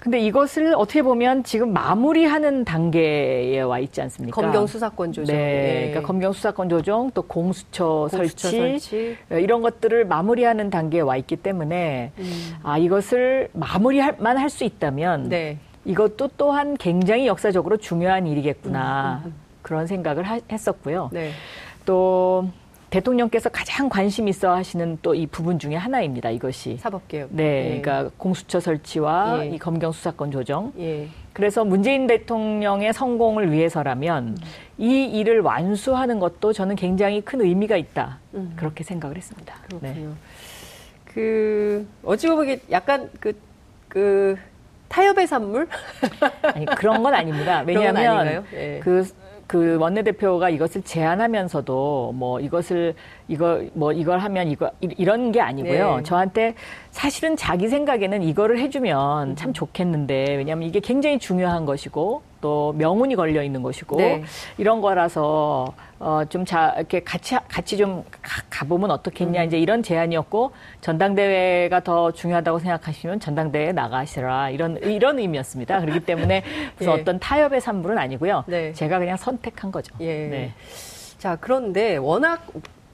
근데 0.00 0.18
이것을 0.18 0.74
어떻게 0.74 1.02
보면 1.02 1.44
지금 1.44 1.72
마무리하는 1.72 2.64
단계에 2.64 3.60
와 3.60 3.78
있지 3.78 4.00
않습니까? 4.00 4.40
검경 4.40 4.66
수사권 4.66 5.12
조정. 5.12 5.34
네. 5.34 5.42
네. 5.42 5.80
그러니까 5.88 6.06
검경 6.06 6.32
수사권 6.32 6.68
조정 6.68 7.10
또 7.12 7.22
공수처, 7.22 8.08
공수처 8.10 8.16
설치, 8.16 8.78
설치, 8.80 9.16
이런 9.30 9.62
것들을 9.62 10.06
마무리하는 10.06 10.70
단계에 10.70 11.00
와 11.00 11.16
있기 11.16 11.36
때문에 11.36 12.12
음. 12.18 12.54
아 12.62 12.78
이것을 12.78 13.48
마무리만 13.52 14.36
할 14.38 14.50
수 14.50 14.64
있다면 14.64 15.28
네. 15.28 15.58
이것도 15.84 16.30
또한 16.36 16.76
굉장히 16.76 17.26
역사적으로 17.26 17.76
중요한 17.76 18.26
일이겠구나 18.26 19.22
음, 19.24 19.26
음, 19.26 19.30
음. 19.30 19.34
그런 19.62 19.86
생각을 19.86 20.24
하, 20.24 20.40
했었고요. 20.50 21.10
네. 21.12 21.30
또 21.86 22.48
대통령께서 22.90 23.48
가장 23.48 23.88
관심 23.88 24.26
있어 24.28 24.54
하시는 24.54 24.98
또 25.02 25.14
이 25.14 25.26
부분 25.26 25.58
중에 25.58 25.76
하나입니다. 25.76 26.30
이것이 26.30 26.76
사법개혁. 26.78 27.30
네, 27.32 27.76
예. 27.76 27.80
그러니까 27.80 28.10
공수처 28.16 28.58
설치와 28.58 29.44
예. 29.44 29.50
이 29.50 29.58
검경 29.58 29.92
수사권 29.92 30.30
조정. 30.30 30.72
예. 30.78 31.08
그래서 31.32 31.64
문재인 31.64 32.06
대통령의 32.06 32.92
성공을 32.92 33.52
위해서라면 33.52 34.28
음. 34.28 34.36
이 34.78 35.04
일을 35.04 35.40
완수하는 35.40 36.18
것도 36.18 36.52
저는 36.52 36.76
굉장히 36.76 37.20
큰 37.20 37.40
의미가 37.40 37.76
있다. 37.76 38.18
음. 38.34 38.52
그렇게 38.56 38.82
생각을 38.82 39.16
했습니다. 39.16 39.54
그렇군요. 39.68 39.92
네. 39.92 40.08
그 41.04 41.86
어찌 42.04 42.28
보면 42.28 42.60
약간 42.70 43.10
그, 43.20 43.32
그 43.88 44.36
타협의 44.88 45.26
산물? 45.26 45.68
아니, 46.42 46.64
그런 46.66 47.02
건 47.02 47.14
아닙니다. 47.14 47.62
왜냐하면 47.66 48.44
예. 48.54 48.80
그 48.82 49.06
그 49.50 49.78
원내대표가 49.80 50.48
이것을 50.48 50.82
제안하면서도 50.82 52.12
뭐 52.14 52.38
이것을 52.38 52.94
이거 53.26 53.60
뭐 53.72 53.92
이걸 53.92 54.20
하면 54.20 54.46
이거 54.46 54.70
이런 54.80 55.32
게 55.32 55.40
아니고요. 55.40 55.96
네. 55.96 56.02
저한테 56.04 56.54
사실은 56.92 57.34
자기 57.34 57.66
생각에는 57.66 58.22
이거를 58.22 58.60
해주면 58.60 59.34
참 59.34 59.52
좋겠는데 59.52 60.36
왜냐하면 60.36 60.68
이게 60.68 60.78
굉장히 60.78 61.18
중요한 61.18 61.66
것이고 61.66 62.22
또 62.40 62.72
명운이 62.76 63.16
걸려 63.16 63.42
있는 63.42 63.62
것이고 63.62 63.96
네. 63.96 64.24
이런 64.58 64.80
거라서 64.80 65.74
어좀 65.98 66.44
자 66.46 66.74
이렇게 66.76 67.00
같이 67.00 67.36
같이 67.48 67.76
좀 67.76 68.04
가, 68.22 68.64
보면 68.64 68.90
어떻겠냐 68.90 69.42
음. 69.42 69.46
이제 69.46 69.58
이런 69.58 69.82
제안이었고 69.82 70.52
전당대회가 70.80 71.80
더 71.80 72.10
중요하다고 72.12 72.58
생각하시면 72.58 73.20
전당대회에 73.20 73.72
나가시라 73.72 74.50
이런 74.50 74.78
이런 74.78 75.18
의미였습니다. 75.18 75.80
그렇기 75.80 76.00
때문에 76.00 76.42
무슨 76.78 76.92
예. 76.92 77.00
어떤 77.00 77.18
타협의 77.18 77.60
산물은 77.60 77.98
아니고요. 77.98 78.44
네. 78.46 78.72
제가 78.72 78.98
그냥 78.98 79.16
선택한 79.16 79.70
거죠. 79.70 79.94
예. 80.00 80.26
네. 80.26 80.54
자 81.18 81.36
그런데 81.38 81.96
워낙 81.98 82.46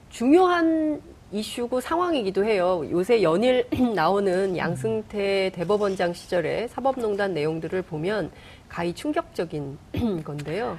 중요한 0.09 1.01
이슈고 1.31 1.81
상황이기도 1.81 2.45
해요. 2.45 2.83
요새 2.89 3.21
연일 3.21 3.65
나오는 3.95 4.55
양승태 4.55 5.51
대법원장 5.53 6.13
시절의 6.13 6.69
사법농단 6.69 7.33
내용들을 7.33 7.81
보면 7.81 8.31
가히 8.69 8.93
충격적인 8.93 9.77
건데요. 10.23 10.77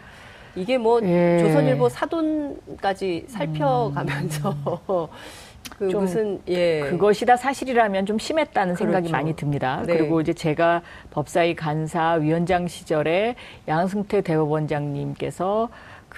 이게 0.56 0.78
뭐 0.78 1.00
예. 1.02 1.38
조선일보 1.40 1.88
사돈까지 1.88 3.26
살펴가면서 3.28 4.50
음. 4.50 5.06
그 5.76 5.84
무슨 5.84 6.40
예 6.48 6.80
그것이 6.88 7.26
다 7.26 7.36
사실이라면 7.36 8.06
좀 8.06 8.18
심했다는 8.18 8.74
그렇죠. 8.74 8.84
생각이 8.90 9.12
많이 9.12 9.36
듭니다. 9.36 9.82
네. 9.86 9.98
그리고 9.98 10.20
이제 10.20 10.32
제가 10.32 10.82
법사위 11.10 11.54
간사 11.54 12.14
위원장 12.14 12.66
시절에 12.66 13.36
양승태 13.68 14.22
대법원장님께서 14.22 15.68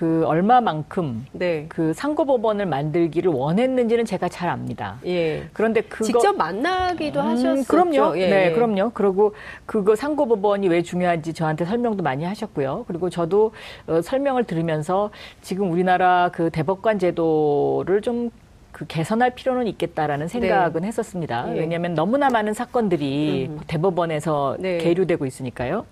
그 0.01 0.25
얼마만큼 0.25 1.27
네. 1.33 1.67
그 1.69 1.93
상고법원을 1.93 2.65
만들기를 2.65 3.31
원했는지는 3.31 4.07
제가 4.07 4.31
잘 4.31 4.49
압니다. 4.49 4.97
예. 5.05 5.45
그런데 5.53 5.83
그거 5.83 6.05
직접 6.05 6.35
만나기도 6.39 7.21
음, 7.21 7.27
하셨죠. 7.27 7.65
그럼요. 7.69 8.19
예. 8.19 8.31
네, 8.31 8.53
그럼요. 8.53 8.93
그리고 8.95 9.35
그거 9.67 9.95
상고법원이 9.95 10.69
왜 10.69 10.81
중요한지 10.81 11.35
저한테 11.35 11.67
설명도 11.67 12.03
많이 12.03 12.25
하셨고요. 12.25 12.87
그리고 12.89 13.11
저도 13.11 13.53
어, 13.89 14.01
설명을 14.01 14.45
들으면서 14.45 15.11
지금 15.43 15.71
우리나라 15.71 16.31
그 16.33 16.49
대법관 16.49 16.99
제도를 16.99 18.01
좀그 18.01 18.87
개선할 18.89 19.35
필요는 19.35 19.67
있겠다라는 19.67 20.29
네. 20.29 20.33
생각은 20.33 20.81
네. 20.81 20.89
했었습니다. 20.89 21.55
예. 21.55 21.61
왜냐하면 21.61 21.93
너무나 21.93 22.31
많은 22.31 22.55
사건들이 22.55 23.49
음. 23.51 23.61
대법원에서 23.67 24.57
네. 24.61 24.79
계류되고 24.79 25.27
있으니까요. 25.27 25.85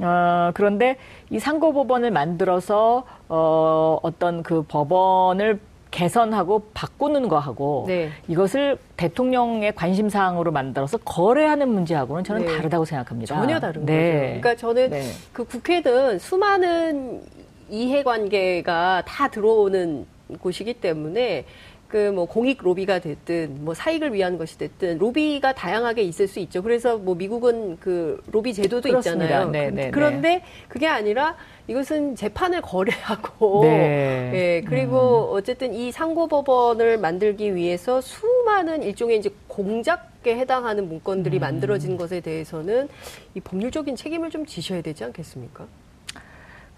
어, 0.00 0.50
그런데 0.54 0.96
이 1.30 1.38
상고법원을 1.38 2.10
만들어서 2.10 3.04
어, 3.28 3.98
어떤 4.02 4.42
그 4.42 4.62
법원을 4.62 5.60
개선하고 5.90 6.66
바꾸는 6.74 7.28
거하고 7.28 7.84
네. 7.88 8.10
이것을 8.28 8.78
대통령의 8.96 9.74
관심 9.74 10.08
사항으로 10.08 10.52
만들어서 10.52 10.98
거래하는 10.98 11.68
문제하고는 11.68 12.24
저는 12.24 12.46
네. 12.46 12.56
다르다고 12.56 12.84
생각합니다. 12.84 13.34
전혀 13.34 13.58
다른 13.58 13.86
네. 13.86 13.94
거죠. 13.94 14.18
그러니까 14.18 14.54
저는 14.56 14.90
네. 14.90 15.12
그 15.32 15.44
국회는 15.44 16.18
수많은 16.18 17.22
이해관계가 17.70 19.02
다 19.06 19.28
들어오는 19.28 20.06
곳이기 20.40 20.74
때문에 20.74 21.44
그 21.88 22.08
뭐 22.18 22.26
공익 22.26 22.58
로비가 22.62 22.98
됐든 22.98 23.64
뭐 23.64 23.74
사익을 23.74 24.12
위한 24.12 24.38
것이 24.38 24.58
됐든 24.58 24.98
로비가 24.98 25.54
다양하게 25.54 26.02
있을 26.02 26.26
수 26.26 26.40
있죠. 26.40 26.62
그래서 26.62 26.98
뭐 26.98 27.14
미국은 27.14 27.76
그 27.78 28.20
로비 28.32 28.54
제도도 28.54 28.88
그렇습니다. 28.88 29.24
있잖아요. 29.24 29.50
네, 29.50 29.70
네, 29.70 29.84
네. 29.84 29.90
그런데 29.90 30.42
그게 30.68 30.86
아니라 30.86 31.36
이것은 31.66 32.16
재판을 32.16 32.60
거래하고 32.62 33.60
네. 33.62 34.30
예, 34.34 34.64
그리고 34.66 35.32
음. 35.32 35.36
어쨌든 35.38 35.74
이 35.74 35.92
상고법원을 35.92 36.98
만들기 36.98 37.54
위해서 37.54 38.00
수많은 38.00 38.82
일종의 38.82 39.18
이제 39.18 39.30
공작에 39.46 40.00
해당하는 40.26 40.88
문건들이 40.88 41.38
음. 41.38 41.40
만들어진 41.40 41.96
것에 41.96 42.20
대해서는 42.20 42.88
이 43.34 43.40
법률적인 43.40 43.96
책임을 43.96 44.30
좀 44.30 44.44
지셔야 44.44 44.82
되지 44.82 45.04
않겠습니까? 45.04 45.66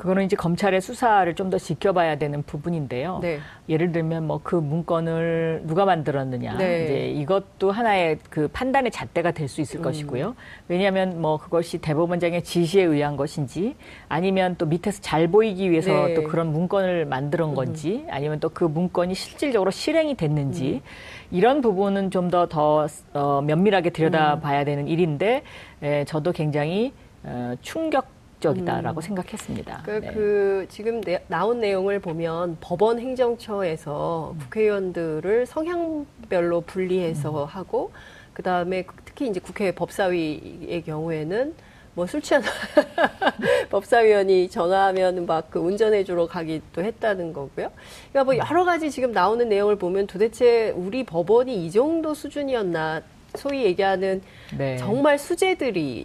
그거는 0.00 0.24
이제 0.24 0.34
검찰의 0.34 0.80
수사를 0.80 1.34
좀 1.34 1.50
더 1.50 1.58
지켜봐야 1.58 2.16
되는 2.16 2.42
부분인데요. 2.44 3.18
네. 3.20 3.38
예를 3.68 3.90
들면 3.90 4.26
뭐 4.26 4.40
그 4.42 4.54
문건을 4.56 5.64
누가 5.66 5.84
만들었느냐, 5.84 6.56
네. 6.56 6.84
이제 6.84 7.10
이것도 7.20 7.70
하나의 7.72 8.18
그 8.30 8.48
판단의 8.48 8.92
잣대가 8.92 9.32
될 9.32 9.48
수 9.48 9.60
있을 9.60 9.80
음. 9.80 9.82
것이고요. 9.82 10.36
왜냐하면 10.68 11.20
뭐 11.20 11.36
그것이 11.38 11.78
대법원장의 11.78 12.44
지시에 12.44 12.84
의한 12.84 13.16
것인지, 13.16 13.74
아니면 14.08 14.54
또 14.58 14.66
밑에서 14.66 15.00
잘 15.02 15.26
보이기 15.28 15.70
위해서 15.70 16.06
네. 16.06 16.14
또 16.14 16.22
그런 16.22 16.52
문건을 16.52 17.04
만든 17.06 17.40
음. 17.40 17.54
건지, 17.54 18.06
아니면 18.08 18.38
또 18.40 18.48
그 18.48 18.64
문건이 18.64 19.14
실질적으로 19.14 19.70
실행이 19.70 20.14
됐는지. 20.14 20.80
음. 20.84 21.30
이런 21.32 21.60
부분은 21.60 22.10
좀 22.10 22.30
더더 22.30 22.46
더, 22.48 23.38
어, 23.38 23.40
면밀하게 23.42 23.90
들여다봐야 23.90 24.60
음. 24.60 24.64
되는 24.64 24.88
일인데, 24.88 25.42
에, 25.82 26.04
저도 26.04 26.32
굉장히 26.32 26.92
어, 27.24 27.54
충격. 27.60 28.06
적이다라고 28.40 29.00
음. 29.00 29.02
생각했습니다. 29.02 29.82
그, 29.84 29.90
네. 29.90 30.12
그 30.12 30.66
지금 30.68 31.00
내, 31.00 31.22
나온 31.28 31.60
내용을 31.60 32.00
보면 32.00 32.56
법원 32.60 32.98
행정처에서 32.98 34.32
음. 34.34 34.38
국회의원들을 34.40 35.46
성향별로 35.46 36.62
분리해서 36.62 37.44
음. 37.44 37.48
하고 37.48 37.92
그 38.32 38.42
다음에 38.42 38.84
특히 39.04 39.28
이제 39.28 39.40
국회 39.40 39.72
법사위의 39.72 40.82
경우에는 40.84 41.54
뭐 41.94 42.06
술 42.06 42.22
취한 42.22 42.42
법사위원이 43.70 44.48
전화하면 44.48 45.26
막 45.26 45.50
그 45.50 45.58
운전해주러 45.58 46.28
가기도 46.28 46.82
했다는 46.84 47.32
거고요. 47.32 47.72
그러니까 48.12 48.24
뭐 48.24 48.36
여러 48.36 48.64
가지 48.64 48.90
지금 48.90 49.10
나오는 49.10 49.48
내용을 49.48 49.76
보면 49.76 50.06
도대체 50.06 50.70
우리 50.70 51.02
법원이 51.02 51.66
이 51.66 51.70
정도 51.72 52.14
수준이었나 52.14 53.02
소위 53.34 53.64
얘기하는 53.64 54.22
네. 54.56 54.76
정말 54.76 55.18
수재들이 55.18 56.04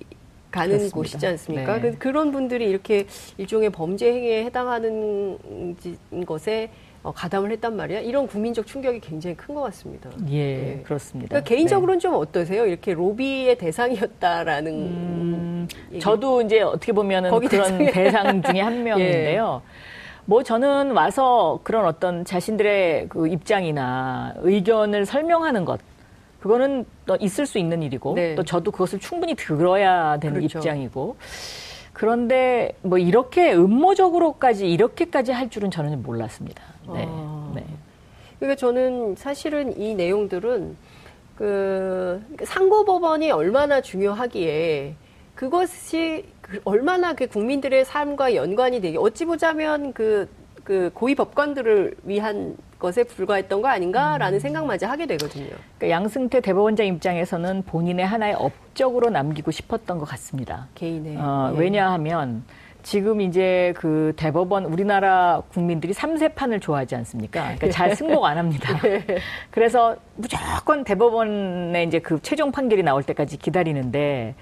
가는 0.55 0.69
그렇습니다. 0.69 0.95
곳이지 0.95 1.27
않습니까? 1.27 1.81
네. 1.81 1.91
그, 1.99 2.07
런 2.07 2.31
분들이 2.31 2.65
이렇게 2.69 3.05
일종의 3.37 3.69
범죄 3.71 4.11
행위에 4.11 4.45
해당하는 4.45 5.37
것에 6.25 6.69
어, 7.03 7.11
가담을 7.11 7.51
했단 7.51 7.75
말이야. 7.75 7.99
이런 7.99 8.25
국민적 8.25 8.65
충격이 8.65 8.99
굉장히 8.99 9.35
큰 9.35 9.53
것 9.53 9.61
같습니다. 9.63 10.09
예, 10.29 10.37
네. 10.55 10.81
그렇습니다. 10.83 11.29
그러니까 11.29 11.47
개인적으로는 11.47 11.99
네. 11.99 12.01
좀 12.01 12.15
어떠세요? 12.15 12.65
이렇게 12.65 12.93
로비의 12.93 13.57
대상이었다라는. 13.57 14.71
음, 14.73 15.67
저도 15.99 16.41
이제 16.41 16.61
어떻게 16.61 16.91
보면은 16.93 17.29
그런 17.31 17.47
대상이... 17.49 17.91
대상 17.91 18.41
중에 18.41 18.59
한 18.61 18.81
명인데요. 18.83 19.61
예. 19.63 19.71
뭐 20.27 20.41
저는 20.41 20.91
와서 20.91 21.59
그런 21.63 21.85
어떤 21.85 22.25
자신들의 22.25 23.09
그 23.09 23.27
입장이나 23.27 24.33
의견을 24.37 25.05
설명하는 25.05 25.63
것 25.65 25.79
그거는 26.45 26.85
또 27.07 27.17
있을 27.19 27.47
수 27.47 27.57
있는 27.57 27.81
일이고 27.81 28.13
네. 28.13 28.35
또 28.35 28.43
저도 28.43 28.69
그것을 28.69 28.99
충분히 28.99 29.33
들어야 29.33 30.19
되는 30.19 30.35
그렇죠. 30.35 30.59
입장이고 30.59 31.15
그런데 31.91 32.75
뭐 32.83 32.99
이렇게 32.99 33.55
음모적으로까지 33.55 34.71
이렇게까지 34.71 35.31
할 35.31 35.49
줄은 35.49 35.71
저는 35.71 36.03
몰랐습니다. 36.03 36.61
네. 36.93 37.07
아. 37.09 37.51
네. 37.55 37.65
그러니까 38.37 38.59
저는 38.59 39.15
사실은 39.15 39.75
이 39.75 39.95
내용들은 39.95 40.77
그 41.35 42.23
상고법원이 42.43 43.31
얼마나 43.31 43.81
중요하기에 43.81 44.93
그것이 45.33 46.25
그 46.41 46.61
얼마나 46.63 47.15
그 47.15 47.25
국민들의 47.25 47.85
삶과 47.85 48.35
연관이 48.35 48.81
되게 48.81 48.99
어찌 48.99 49.25
보자면 49.25 49.93
그 49.93 50.29
그 50.65 50.89
고위 50.93 51.13
법관들을 51.15 51.95
위한 52.03 52.57
것에 52.85 53.03
불과했던 53.03 53.61
거 53.61 53.67
아닌가라는 53.67 54.37
음. 54.37 54.39
생각마저 54.39 54.87
하게 54.87 55.07
되거든요. 55.07 55.49
그러니까 55.77 55.89
양승태 55.89 56.41
대법원장 56.41 56.85
입장에서는 56.85 57.63
본인의 57.63 58.05
하나의 58.05 58.35
업적으로 58.35 59.09
남기고 59.09 59.51
싶었던 59.51 59.97
것 59.97 60.05
같습니다. 60.05 60.67
개인의. 60.75 61.17
어, 61.17 61.51
예. 61.53 61.59
왜냐하면 61.59 62.43
지금 62.83 63.19
이제 63.21 63.73
그 63.75 64.13
대법원 64.15 64.65
우리나라 64.65 65.41
국민들이 65.51 65.91
삼세판을 65.91 66.59
좋아하지 66.59 66.95
않습니까? 66.97 67.41
그러니까 67.41 67.71
잘 67.71 67.95
승복 67.95 68.23
안 68.23 68.37
합니다. 68.37 68.79
네. 68.81 69.03
그래서 69.49 69.95
무조건 70.15 70.83
대법원에 70.83 71.83
이제 71.83 71.97
그 71.97 72.19
최종 72.21 72.51
판결이 72.51 72.83
나올 72.83 73.01
때까지 73.01 73.37
기다리는데 73.37 74.35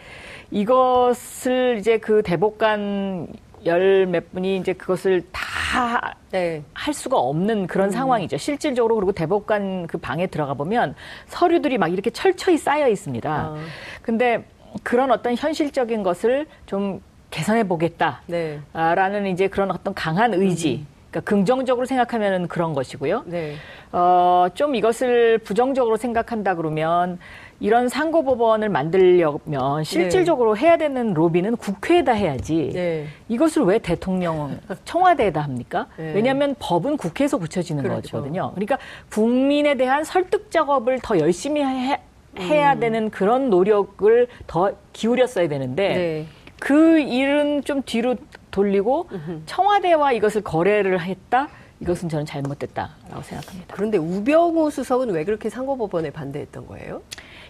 이것을 0.52 1.78
이제 1.80 1.98
그 1.98 2.22
대법관 2.22 3.28
열 3.66 4.06
몇 4.06 4.32
분이 4.32 4.58
이제 4.58 4.74
그것을 4.74 5.24
다할 5.32 6.14
네. 6.32 6.64
수가 6.94 7.18
없는 7.18 7.68
그런 7.68 7.90
음. 7.90 7.92
상황이죠. 7.92 8.38
실질적으로 8.38 8.96
그리고 8.96 9.12
대법관 9.12 9.88
그 9.88 9.98
방에 9.98 10.28
들어가 10.28 10.54
보면 10.54 10.96
서류들이 11.28 11.78
막 11.78 11.88
이렇게 11.92 12.10
철저히 12.10 12.58
쌓여 12.58 12.88
있습니다. 12.88 13.50
어. 13.50 13.58
근데 14.02 14.46
그런 14.84 15.12
어떤 15.12 15.36
현실적인 15.36 16.04
것을 16.04 16.48
좀 16.66 17.02
개선해 17.32 17.68
보겠다라는 17.68 19.24
네. 19.24 19.30
이제 19.32 19.48
그런 19.48 19.72
어떤 19.72 19.94
강한 19.94 20.34
의지. 20.34 20.86
음. 20.88 20.94
그러니까 21.14 21.30
긍정적으로 21.30 21.86
생각하면 21.86 22.48
그런 22.48 22.74
것이고요. 22.74 23.24
네. 23.28 23.56
어, 23.92 24.48
좀 24.56 24.74
이것을 24.74 25.38
부정적으로 25.40 25.96
생각한다 25.96 26.56
그러면 26.56 27.20
이런 27.60 27.88
상고법원을 27.90 28.70
만들려면 28.70 29.84
실질적으로 29.84 30.56
네. 30.56 30.62
해야 30.62 30.78
되는 30.78 31.14
로비는 31.14 31.58
국회에다 31.58 32.12
해야지. 32.12 32.72
네. 32.74 33.08
이것을 33.30 33.64
왜 33.64 33.80
대통령 33.80 34.60
청와대에다 34.86 35.42
합니까? 35.42 35.88
네. 35.98 36.14
왜냐하면 36.14 36.56
법은 36.60 36.98
국회에서 36.98 37.38
고쳐지는 37.38 37.84
그렇죠. 37.84 38.18
거거든요. 38.18 38.52
그러니까 38.54 38.78
국민에 39.10 39.76
대한 39.76 40.04
설득 40.04 40.52
작업을 40.52 41.00
더 41.02 41.20
열심히 41.20 41.64
해, 41.64 42.00
해야 42.40 42.74
음. 42.74 42.80
되는 42.80 43.10
그런 43.10 43.50
노력을 43.50 44.28
더 44.48 44.72
기울였어야 44.92 45.48
되는데 45.48 45.88
네. 45.88 46.26
그 46.60 47.00
일은 47.00 47.64
좀 47.64 47.82
뒤로 47.84 48.16
돌리고 48.52 49.10
청와대와 49.46 50.14
이것을 50.14 50.42
거래를 50.42 51.02
했다. 51.02 51.50
이것은 51.80 52.08
저는 52.08 52.26
잘못됐다라고 52.26 53.22
생각합니다. 53.22 53.76
그런데 53.76 53.98
우병우 53.98 54.72
수석은 54.72 55.10
왜 55.10 55.26
그렇게 55.26 55.50
상고법원에 55.50 56.12
반대했던 56.12 56.66
거예요? 56.68 57.02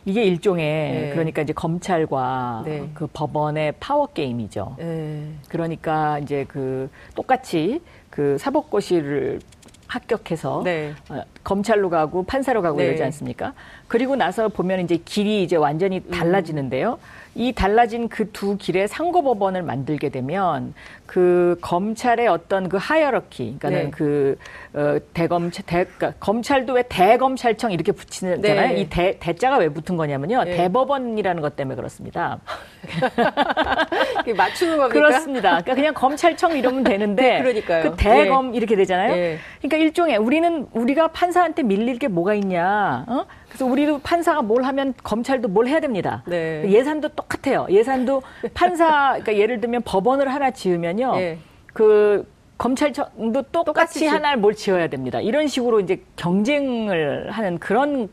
이게 0.06 0.24
일종의 0.24 0.92
네. 0.92 1.10
그러니까 1.12 1.42
이제 1.42 1.54
검찰과 1.54 2.64
네. 2.66 2.90
그 2.94 3.08
법원의 3.08 3.76
파워 3.80 4.08
게임이죠. 4.08 4.76
네. 4.78 5.28
그러니까 5.48 6.20
이제 6.20 6.46
그 6.48 6.90
똑같이 7.16 7.82
그 8.10 8.38
사법고시를 8.38 9.40
합격해서 9.88 10.62
네. 10.66 10.94
어, 11.10 11.22
검찰로 11.44 11.90
가고 11.90 12.24
판사로 12.24 12.62
가고 12.62 12.80
네. 12.80 12.86
이러지 12.88 13.04
않습니까? 13.04 13.54
그리고 13.88 14.16
나서 14.16 14.50
보면 14.50 14.82
이제 14.82 14.98
길이 14.98 15.44
이제 15.44 15.56
완전히 15.56 16.02
달라지는데요. 16.02 16.94
음. 16.94 17.24
이 17.36 17.52
달라진 17.52 18.10
그 18.10 18.32
두 18.32 18.58
길의 18.58 18.88
상고법원을 18.88 19.64
만들게 19.64 20.10
되면 20.10 20.74
그 21.14 21.56
검찰의 21.62 22.28
어떤 22.28 22.68
그 22.68 22.78
hierarchy, 22.78 23.58
그러니까는 23.60 23.84
네. 23.84 23.92
그 23.92 24.36
어, 24.74 24.98
대검찰, 25.14 25.64
대, 25.64 25.84
그러니까 25.84 26.14
검찰도 26.20 26.74
왜 26.74 26.84
대검찰청 26.90 27.72
이렇게 27.72 27.92
붙이잖아요. 27.92 28.42
네. 28.42 28.80
이 28.80 28.90
대, 28.90 29.20
대자가 29.20 29.58
왜 29.58 29.70
붙은 29.70 29.96
거냐면요. 29.96 30.44
네. 30.44 30.58
대법원이라는 30.58 31.40
것 31.40 31.56
때문에 31.56 31.76
그렇습니다. 31.76 32.40
맞추는 34.36 34.78
겁니까? 34.78 34.94
그렇습니다. 34.94 35.50
그러니까 35.50 35.76
그냥 35.76 35.94
검찰청 35.94 36.58
이러면 36.58 36.84
되는데 36.84 37.22
네, 37.22 37.42
그러니까요. 37.44 37.92
그 37.92 37.96
대검 37.96 38.50
네. 38.50 38.58
이렇게 38.58 38.76
되잖아요. 38.76 39.14
네. 39.14 39.38
그러니까 39.60 39.78
일종의 39.78 40.18
우리는 40.18 40.66
우리가 40.72 41.10
판사한테 41.10 41.62
밀릴 41.62 42.00
게 42.00 42.08
뭐가 42.08 42.34
있냐? 42.34 43.06
어? 43.08 43.26
그래서 43.54 43.66
우리도 43.68 44.00
판사가 44.00 44.42
뭘 44.42 44.64
하면 44.64 44.96
검찰도 45.04 45.48
뭘 45.48 45.68
해야 45.68 45.80
됩니다. 45.80 46.24
네. 46.26 46.64
예산도 46.68 47.10
똑같아요. 47.10 47.68
예산도 47.70 48.24
판사, 48.56 49.10
그러니까 49.10 49.38
예를 49.38 49.62
들면 49.62 49.84
법원을 49.84 50.34
하나 50.34 50.50
지으면요. 50.50 51.03
네. 51.12 51.38
그 51.68 52.26
검찰청도 52.58 53.42
똑같이, 53.52 53.66
똑같이 53.66 54.06
하나를 54.08 54.40
뭘 54.40 54.56
지어야 54.56 54.88
됩니다. 54.88 55.20
이런 55.20 55.48
식으로 55.48 55.80
이제 55.82 56.02
경쟁을 56.16 57.32
하는 57.32 57.60
그런 57.60 58.10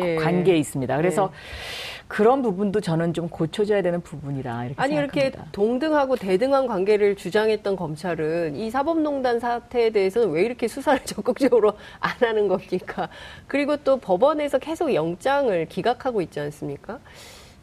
예. 0.00 0.16
관계에 0.16 0.56
있습니다. 0.58 0.96
그래서 0.96 1.30
예. 1.32 1.96
그런 2.08 2.40
부분도 2.42 2.80
저는 2.80 3.14
좀 3.14 3.28
고쳐져야 3.28 3.82
되는 3.82 4.00
부분이라 4.00 4.66
이렇게 4.66 4.80
아니 4.80 4.94
생각합니다. 4.94 5.26
이렇게 5.26 5.50
동등하고 5.50 6.16
대등한 6.16 6.66
관계를 6.66 7.16
주장했던 7.16 7.74
검찰은 7.74 8.54
이 8.56 8.70
사법농단 8.70 9.40
사태에 9.40 9.90
대해서는 9.90 10.30
왜 10.30 10.42
이렇게 10.42 10.68
수사를 10.68 11.00
적극적으로 11.04 11.72
안 11.98 12.12
하는 12.20 12.48
겁니까? 12.48 13.08
그리고 13.48 13.76
또 13.78 13.96
법원에서 13.96 14.58
계속 14.58 14.94
영장을 14.94 15.66
기각하고 15.66 16.20
있지 16.22 16.38
않습니까? 16.38 17.00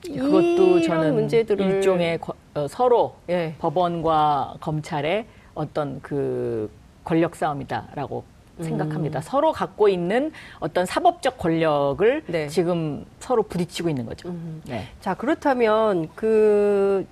그것도 0.04 0.82
저는 0.82 1.14
문제들을 1.14 1.66
일종의 1.66 2.20
어, 2.56 2.68
서로 2.68 3.16
예. 3.30 3.56
법원과 3.60 4.58
검찰의 4.60 5.26
어떤 5.56 6.02
그 6.02 6.70
권력 7.04 7.36
싸움이다라고 7.36 8.24
생각합니다. 8.60 9.20
음. 9.20 9.22
서로 9.22 9.52
갖고 9.52 9.90
있는 9.90 10.32
어떤 10.60 10.86
사법적 10.86 11.38
권력을 11.38 12.24
네. 12.28 12.48
지금 12.48 13.06
서로 13.20 13.44
부딪히고 13.44 13.90
있는 13.90 14.06
거죠. 14.06 14.30
음. 14.30 14.62
네. 14.66 14.88
자, 15.02 15.14
그렇다면 15.16 16.10
그 16.16 17.06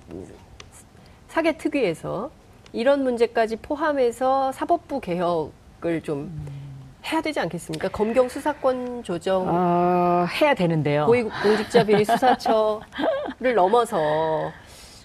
사개 1.28 1.56
특위에서 1.56 2.30
이런 2.72 3.02
문제까지 3.02 3.56
포함해서 3.56 4.52
사법부 4.52 5.00
개혁을 5.00 6.02
좀 6.02 6.18
음. 6.18 6.61
해야 7.04 7.20
되지 7.20 7.40
않겠습니까? 7.40 7.88
검경 7.88 8.28
수사권 8.28 9.02
조정 9.02 9.44
어, 9.48 10.26
해야 10.40 10.54
되는데요. 10.54 11.06
고위공직자 11.06 11.84
비리 11.84 12.04
수사처를 12.04 13.54
넘어서 13.54 14.52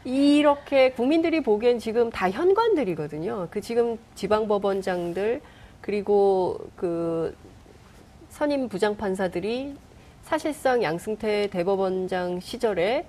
이렇게 0.04 0.92
국민들이 0.92 1.42
보기엔 1.42 1.80
지금 1.80 2.10
다 2.12 2.30
현관들이거든요. 2.30 3.48
그 3.50 3.62
지금 3.62 3.98
지방법원장들 4.16 5.42
그리고 5.82 6.60
그 6.76 7.36
선임 8.30 8.70
부장판사들이 8.70 9.76
사실상 10.22 10.84
양승태 10.84 11.48
대법원장 11.52 12.40
시절에 12.40 13.06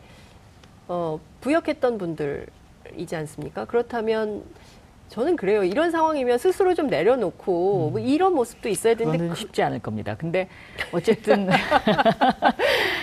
어, 0.88 1.20
부역했던 1.40 1.98
분들이지 1.98 3.14
않습니까? 3.16 3.66
그렇다면 3.66 4.42
저는 5.08 5.36
그래요. 5.36 5.64
이런 5.64 5.90
상황이면 5.90 6.38
스스로 6.38 6.74
좀 6.74 6.88
내려놓고 6.88 7.88
음. 7.88 7.92
뭐 7.92 8.00
이런 8.00 8.34
모습도 8.34 8.68
있어야 8.68 8.94
되는데 8.94 9.18
그건 9.18 9.34
쉽지 9.34 9.62
않을 9.62 9.80
겁니다. 9.80 10.14
근데 10.18 10.48
어쨌든 10.92 11.48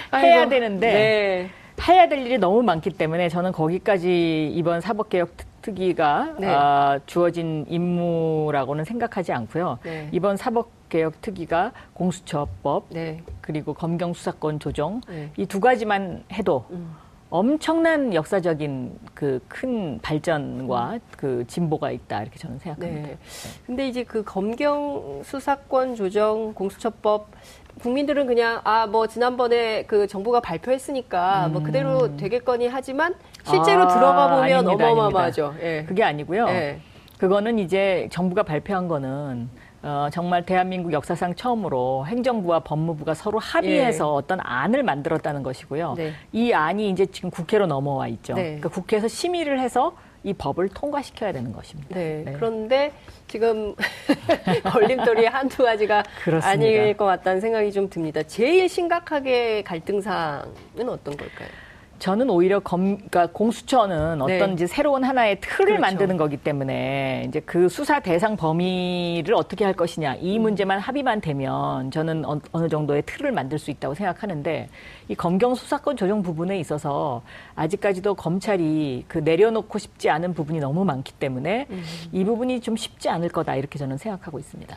해야 0.14 0.48
되는데 0.48 0.92
네. 0.94 1.50
해야 1.88 2.08
될 2.08 2.26
일이 2.26 2.38
너무 2.38 2.64
많기 2.64 2.90
때문에 2.90 3.30
저는 3.30 3.52
거기까지 3.52 4.52
이번 4.54 4.82
사법개혁 4.82 5.32
특위가 5.62 6.36
네. 6.40 6.48
어, 6.48 7.00
주어진 7.06 7.66
임무라고는 7.68 8.86
생각하지 8.86 9.34
않고요. 9.34 9.80
네. 9.84 10.10
이번 10.12 10.38
사법개혁 10.38 11.22
특위가 11.22 11.72
공수처법 11.94 12.86
네. 12.90 13.22
그리고 13.42 13.74
검경수사권 13.74 14.60
조정 14.60 15.02
네. 15.08 15.32
이두 15.38 15.60
가지만 15.60 16.24
해도 16.32 16.66
음. 16.70 16.96
엄청난 17.30 18.14
역사적인 18.14 19.00
그 19.14 19.40
큰 19.48 20.00
발전과 20.02 20.94
음. 20.94 21.00
그 21.18 21.44
진보가 21.48 21.92
있다 21.92 22.22
이렇게 22.22 22.38
저는 22.38 22.60
생각합니다. 22.60 23.08
네. 23.10 23.18
근데 23.66 23.88
이제 23.88 24.04
그 24.04 24.24
검경 24.24 25.22
수사권 25.24 25.96
조정 25.96 26.54
공수처법 26.54 27.28
국민들은 27.82 28.26
그냥 28.28 28.62
아 28.64 28.86
뭐 28.86 29.08
지난번에 29.08 29.84
그 29.84 30.08
정부가 30.08 30.40
발표했으니까 30.40 31.40
뭐 31.40 31.48
음. 31.48 31.54
뭐 31.54 31.64
그대로 31.64 32.16
되겠거니 32.16 32.68
하지만 32.68 33.16
실제로 33.44 33.84
아, 33.84 33.88
들어가 33.88 34.28
보면 34.30 34.44
아닙니다, 34.44 34.92
어마어마하죠. 34.92 35.56
예. 35.62 35.84
그게 35.88 36.04
아니고요. 36.04 36.48
예. 36.50 36.80
그거는 37.18 37.60
이제 37.60 38.08
정부가 38.12 38.44
발표한 38.44 38.88
거는 38.88 39.50
어, 39.86 40.10
정말 40.12 40.44
대한민국 40.44 40.92
역사상 40.94 41.36
처음으로 41.36 42.08
행정부와 42.08 42.62
법무부가 42.62 43.14
서로 43.14 43.38
합의해서 43.38 44.04
예. 44.04 44.18
어떤 44.18 44.40
안을 44.42 44.82
만들었다는 44.82 45.44
것이고요. 45.44 45.94
네. 45.96 46.14
이 46.32 46.52
안이 46.52 46.90
이제 46.90 47.06
지금 47.06 47.30
국회로 47.30 47.68
넘어와 47.68 48.08
있죠. 48.08 48.34
네. 48.34 48.44
그러니까 48.44 48.70
국회에서 48.70 49.08
심의를 49.08 49.60
해서 49.60 49.96
이 50.24 50.34
법을 50.34 50.70
통과시켜야 50.70 51.32
되는 51.32 51.54
것입니다. 51.54 51.94
네. 51.94 52.24
네. 52.26 52.34
그런데 52.34 52.92
지금 53.28 53.76
걸림돌이 54.74 55.28
한두 55.28 55.64
가지가 55.64 56.02
그렇습니다. 56.24 56.50
아닐 56.50 56.98
것 56.98 57.06
같다는 57.06 57.40
생각이 57.40 57.72
좀 57.72 57.88
듭니다. 57.88 58.24
제일 58.24 58.68
심각하게 58.68 59.62
갈등 59.62 60.02
사항은 60.02 60.90
어떤 60.90 61.16
걸까요? 61.16 61.50
저는 62.00 62.30
오히려 62.30 62.60
검, 62.60 62.98
그러니까 62.98 63.28
공수처는 63.28 64.22
어떤 64.22 64.38
네. 64.50 64.54
이제 64.54 64.68
새로운 64.68 65.04
하나의 65.04 65.40
틀을 65.40 65.66
그렇죠. 65.66 65.82
만드는 65.82 66.18
거기 66.18 66.38
때문에 66.38 67.26
이제 67.28 67.40
그 67.40 67.70
수사 67.70 68.00
대상 68.00 68.36
범위를 68.36 69.34
어떻게 69.34 69.64
할 69.64 69.74
것이냐 69.74 70.16
이 70.16 70.38
음. 70.38 70.44
문제만 70.44 70.80
합의만 70.80 71.22
되면 71.22 71.90
저는 71.92 72.26
어, 72.26 72.40
어느 72.52 72.68
정도의 72.68 73.04
틀을 73.06 73.32
만들 73.32 73.58
수 73.58 73.72
있다고 73.72 73.96
생각하는데 73.96 74.70
이 75.08 75.16
검경 75.16 75.56
수사권 75.56 75.96
조정 75.96 76.22
부분에 76.22 76.60
있어서 76.60 77.22
아직까지도 77.56 78.16
검찰이 78.16 79.06
그 79.08 79.20
내려놓고 79.20 79.80
싶지 79.80 80.10
않은 80.10 80.34
부분이 80.34 80.60
너무 80.60 80.84
많기 80.84 81.14
때문에 81.14 81.68
음. 81.70 81.84
이 82.12 82.24
부분이 82.26 82.60
좀 82.60 82.76
쉽지 82.76 83.10
않을 83.10 83.30
거다 83.30 83.56
이렇게 83.56 83.80
저는 83.80 83.98
생각하고 83.98 84.38
있습니다. 84.38 84.76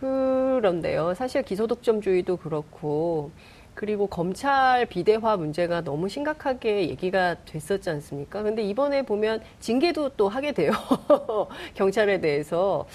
그런데요. 0.00 1.14
사실 1.14 1.42
기소독점주의도 1.42 2.36
그렇고 2.36 3.30
그리고 3.78 4.08
검찰 4.08 4.86
비대화 4.86 5.36
문제가 5.36 5.82
너무 5.82 6.08
심각하게 6.08 6.88
얘기가 6.88 7.36
됐었지 7.44 7.88
않습니까? 7.90 8.42
근데 8.42 8.60
이번에 8.60 9.02
보면 9.02 9.40
징계도 9.60 10.16
또 10.16 10.28
하게 10.28 10.50
돼요. 10.50 10.72
경찰에 11.74 12.20
대해서. 12.20 12.86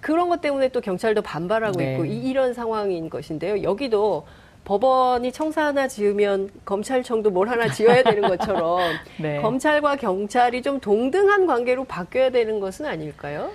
그런 0.00 0.30
것 0.30 0.40
때문에 0.40 0.70
또 0.70 0.80
경찰도 0.80 1.20
반발하고 1.20 1.76
네. 1.76 1.92
있고 1.92 2.06
이, 2.06 2.32
런 2.32 2.54
상황인 2.54 3.10
것인데요. 3.10 3.62
여기도 3.62 4.24
법원이 4.64 5.30
청사 5.30 5.66
하나 5.66 5.86
지으면 5.86 6.48
검찰청도 6.64 7.28
뭘 7.28 7.50
하나 7.50 7.70
지어야 7.70 8.02
되는 8.02 8.26
것처럼 8.26 8.78
네. 9.20 9.42
검찰과 9.42 9.96
경찰이 9.96 10.62
좀 10.62 10.80
동등한 10.80 11.46
관계로 11.46 11.84
바뀌어야 11.84 12.30
되는 12.30 12.60
것은 12.60 12.86
아닐까요? 12.86 13.50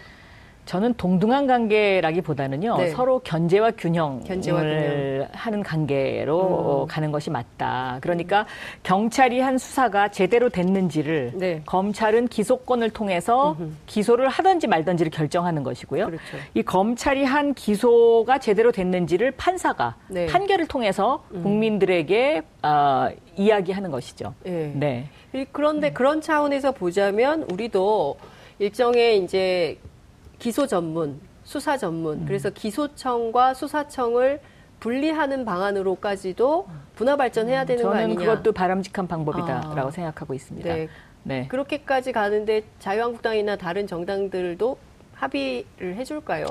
저는 0.65 0.95
동등한 0.95 1.45
관계라기보다는요 1.47 2.77
네. 2.77 2.89
서로 2.89 3.19
견제와 3.19 3.71
균형을 3.71 4.23
견제와 4.23 4.61
균형. 4.61 5.27
하는 5.31 5.61
관계로 5.63 6.39
음. 6.39 6.53
어, 6.53 6.85
가는 6.89 7.11
것이 7.11 7.29
맞다. 7.29 7.99
그러니까 8.01 8.45
경찰이 8.83 9.39
한 9.41 9.57
수사가 9.57 10.09
제대로 10.09 10.49
됐는지를 10.49 11.33
네. 11.35 11.61
검찰은 11.65 12.27
기소권을 12.29 12.89
통해서 12.89 13.55
음흠. 13.59 13.71
기소를 13.85 14.27
하든지 14.29 14.67
말든지를 14.67 15.11
결정하는 15.11 15.61
것이고요. 15.63 16.07
그렇죠. 16.07 16.23
이 16.55 16.63
검찰이 16.63 17.23
한 17.23 17.53
기소가 17.53 18.39
제대로 18.39 18.71
됐는지를 18.71 19.31
판사가 19.31 19.95
네. 20.09 20.25
판결을 20.25 20.67
통해서 20.67 21.23
음. 21.31 21.43
국민들에게 21.43 22.41
어, 22.63 23.09
이야기하는 23.37 23.91
것이죠. 23.91 24.33
예. 24.47 24.71
네. 24.73 25.09
이- 25.33 25.45
그런데 25.51 25.91
그런 25.91 26.21
차원에서 26.21 26.71
보자면 26.71 27.45
우리도 27.51 28.17
일정의 28.57 29.19
이제 29.23 29.77
기소 30.39 30.67
전문, 30.67 31.19
수사 31.43 31.77
전문, 31.77 32.25
그래서 32.25 32.49
기소청과 32.49 33.53
수사청을 33.53 34.39
분리하는 34.79 35.45
방안으로까지도 35.45 36.67
분화 36.95 37.15
발전해야 37.15 37.65
되는 37.65 37.83
거 37.83 37.89
저는 37.89 38.03
아니냐. 38.03 38.19
그것도 38.19 38.51
바람직한 38.51 39.07
방법이다라고 39.07 39.87
아. 39.87 39.91
생각하고 39.91 40.33
있습니다. 40.33 40.73
네. 40.73 40.87
네. 41.23 41.47
그렇게까지 41.47 42.11
가는데 42.11 42.63
자유한국당이나 42.79 43.55
다른 43.55 43.87
정당들도 43.87 44.77
합의를 45.15 45.95
해줄까요? 45.95 46.45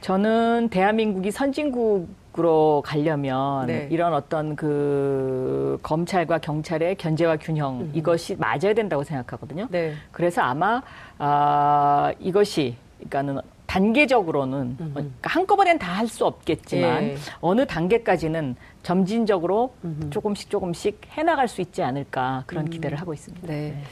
저는 0.00 0.68
대한민국이 0.70 1.30
선진국으로 1.30 2.82
가려면 2.84 3.66
네. 3.66 3.88
이런 3.90 4.14
어떤 4.14 4.56
그 4.56 5.78
검찰과 5.82 6.38
경찰의 6.38 6.96
견제와 6.96 7.36
균형 7.36 7.82
음. 7.82 7.92
이것이 7.94 8.36
맞아야 8.36 8.74
된다고 8.74 9.04
생각하거든요. 9.04 9.68
네. 9.70 9.94
그래서 10.10 10.40
아마 10.42 10.82
아, 11.18 12.12
이것이 12.18 12.76
그러니까는 13.08 13.40
단계적으로는 13.66 14.76
음. 14.80 14.90
그러니까 14.92 15.30
한꺼번엔 15.30 15.78
다 15.78 15.92
할 15.92 16.08
수 16.08 16.26
없겠지만 16.26 17.04
예. 17.04 17.16
어느 17.40 17.66
단계까지는 17.66 18.56
점진적으로 18.82 19.74
음흠. 19.84 20.10
조금씩 20.10 20.50
조금씩 20.50 21.00
해나갈 21.12 21.48
수 21.48 21.60
있지 21.60 21.82
않을까 21.82 22.44
그런 22.46 22.66
음. 22.66 22.70
기대를 22.70 23.00
하고 23.00 23.14
있습니다. 23.14 23.46
네. 23.46 23.82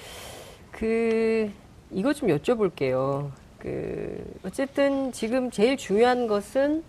그 0.70 1.50
이거 1.90 2.12
좀 2.12 2.28
여쭤볼게요. 2.28 3.30
그 3.58 4.24
어쨌든 4.44 5.12
지금 5.12 5.50
제일 5.50 5.76
중요한 5.76 6.26
것은 6.26 6.82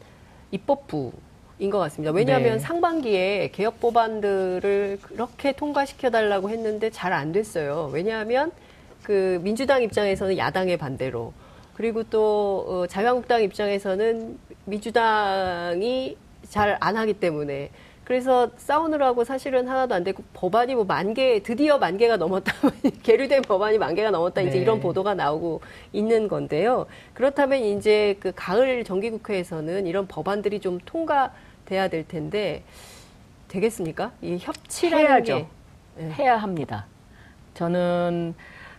입법부 0.51 1.12
인 1.60 1.69
것 1.69 1.77
같습니다. 1.79 2.12
왜냐하면 2.12 2.53
네. 2.53 2.60
상반기에 2.60 3.49
개혁 3.53 3.79
법안들을 3.79 4.99
그렇게 5.01 5.51
통과시켜 5.51 6.10
달라고 6.10 6.49
했는데 6.49 6.89
잘 6.89 7.13
안 7.13 7.31
됐어요. 7.31 7.89
왜냐하면 7.93 8.51
그 9.03 9.39
민주당 9.43 9.84
입장에서는 9.84 10.38
야당의 10.38 10.77
반대로 10.77 11.34
그리고 11.81 12.03
또 12.03 12.63
어, 12.67 12.85
자유한국당 12.87 13.41
입장에서는 13.41 14.37
민주당이 14.65 16.15
잘 16.47 16.77
안 16.79 16.95
하기 16.95 17.13
때문에 17.13 17.71
그래서 18.03 18.51
싸우느라고 18.57 19.23
사실은 19.23 19.67
하나도 19.67 19.95
안 19.95 20.03
되고 20.03 20.21
법안이 20.33 20.75
뭐 20.75 20.83
만 20.85 21.15
개, 21.15 21.41
드디어 21.41 21.79
만 21.79 21.97
개가 21.97 22.17
넘었다. 22.17 22.53
계류된 23.01 23.41
법안이 23.41 23.79
만 23.79 23.95
개가 23.95 24.11
넘었다. 24.11 24.41
이제 24.41 24.57
네. 24.57 24.57
이런 24.59 24.79
보도가 24.79 25.15
나오고 25.15 25.61
있는 25.91 26.27
건데요. 26.27 26.85
그렇다면 27.15 27.57
이제 27.63 28.15
그 28.19 28.31
가을 28.35 28.83
정기국회에서는 28.83 29.87
이런 29.87 30.05
법안들이 30.05 30.59
좀 30.59 30.77
통과돼야 30.85 31.87
될 31.87 32.07
텐데 32.07 32.61
되겠습니까? 33.47 34.11
이 34.21 34.37
협치라는 34.39 35.05
해야죠. 35.07 35.35
게 35.37 35.47
네. 35.97 36.11
해야 36.11 36.37
합니다. 36.37 36.85
저는 37.55 38.35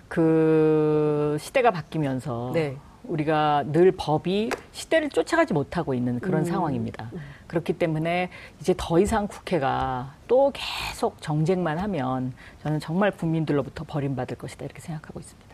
그 0.07 1.37
시대가 1.41 1.73
바뀌면서 1.73 2.53
네. 2.55 2.77
우리가 3.05 3.65
늘 3.67 3.93
법이 3.93 4.51
시대를 4.73 5.11
쫓아가지 5.11 5.53
못하고 5.53 5.95
있는 5.95 6.21
그런 6.21 6.43
음. 6.43 6.45
상황입니다. 6.45 7.11
그렇기 7.47 7.75
때문에 7.75 8.31
이제 8.61 8.75
더 8.77 8.99
이상 8.99 9.27
국회가 9.27 10.15
또 10.29 10.53
계속 10.55 11.21
정쟁만 11.21 11.79
하면 11.79 12.33
저는 12.63 12.81
정말 12.81 13.11
국민들로부터 13.11 13.85
버림받을 13.87 14.37
것이다 14.39 14.65
이렇게 14.65 14.81
생각하고 14.81 15.21
있습니다. 15.21 15.53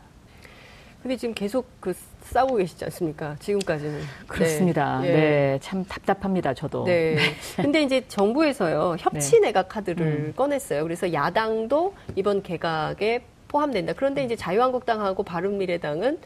근데 1.02 1.16
지금 1.16 1.32
계속 1.32 1.66
그 1.80 1.94
싸우고 2.22 2.56
계시지 2.56 2.84
않습니까? 2.87 3.37
지금까지는. 3.38 4.00
그렇습니다. 4.26 5.00
네. 5.00 5.12
네, 5.12 5.52
예. 5.54 5.58
참 5.62 5.84
답답합니다. 5.84 6.54
저도. 6.54 6.84
네. 6.84 7.16
근데 7.56 7.82
이제 7.82 8.04
정부에서요, 8.08 8.96
협치 8.98 9.38
내각 9.38 9.68
카드를 9.68 10.06
음. 10.06 10.32
꺼냈어요. 10.37 10.82
그래서 10.82 11.12
야당도 11.12 11.94
이번 12.16 12.42
개각에 12.42 13.22
포함된다. 13.46 13.92
그런데 13.94 14.24
이제 14.24 14.34
자유한국당하고 14.34 15.22
바른미래당은 15.22 16.18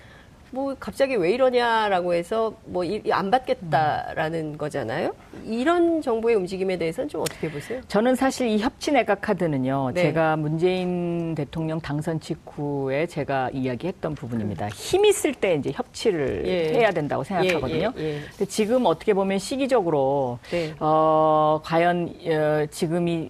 뭐 0.52 0.76
갑자기 0.78 1.14
왜 1.16 1.32
이러냐라고 1.32 2.14
해서 2.14 2.54
뭐 2.66 2.82
안 3.10 3.30
받겠다라는 3.30 4.58
거잖아요. 4.58 5.14
이런 5.44 6.02
정부의 6.02 6.36
움직임에 6.36 6.76
대해서는 6.76 7.08
좀 7.08 7.22
어떻게 7.22 7.50
보세요? 7.50 7.80
저는 7.88 8.14
사실 8.14 8.48
이 8.48 8.58
협치 8.58 8.92
내각 8.92 9.22
카드는요, 9.22 9.92
네. 9.94 10.02
제가 10.02 10.36
문재인 10.36 11.34
대통령 11.34 11.80
당선 11.80 12.20
직후에 12.20 13.06
제가 13.06 13.50
이야기했던 13.52 14.14
부분입니다. 14.14 14.68
힘 14.68 15.04
있을 15.04 15.34
때 15.34 15.54
이제 15.54 15.72
협치를 15.72 16.42
예. 16.46 16.78
해야 16.78 16.90
된다고 16.90 17.24
생각하거든요. 17.24 17.92
예, 17.96 18.02
예, 18.02 18.04
예. 18.16 18.20
근데 18.30 18.44
지금 18.44 18.84
어떻게 18.86 19.14
보면 19.14 19.38
시기적으로 19.38 20.38
네. 20.50 20.74
어, 20.80 21.60
과연 21.64 22.14
어, 22.26 22.66
지금이 22.70 23.12
에, 23.22 23.28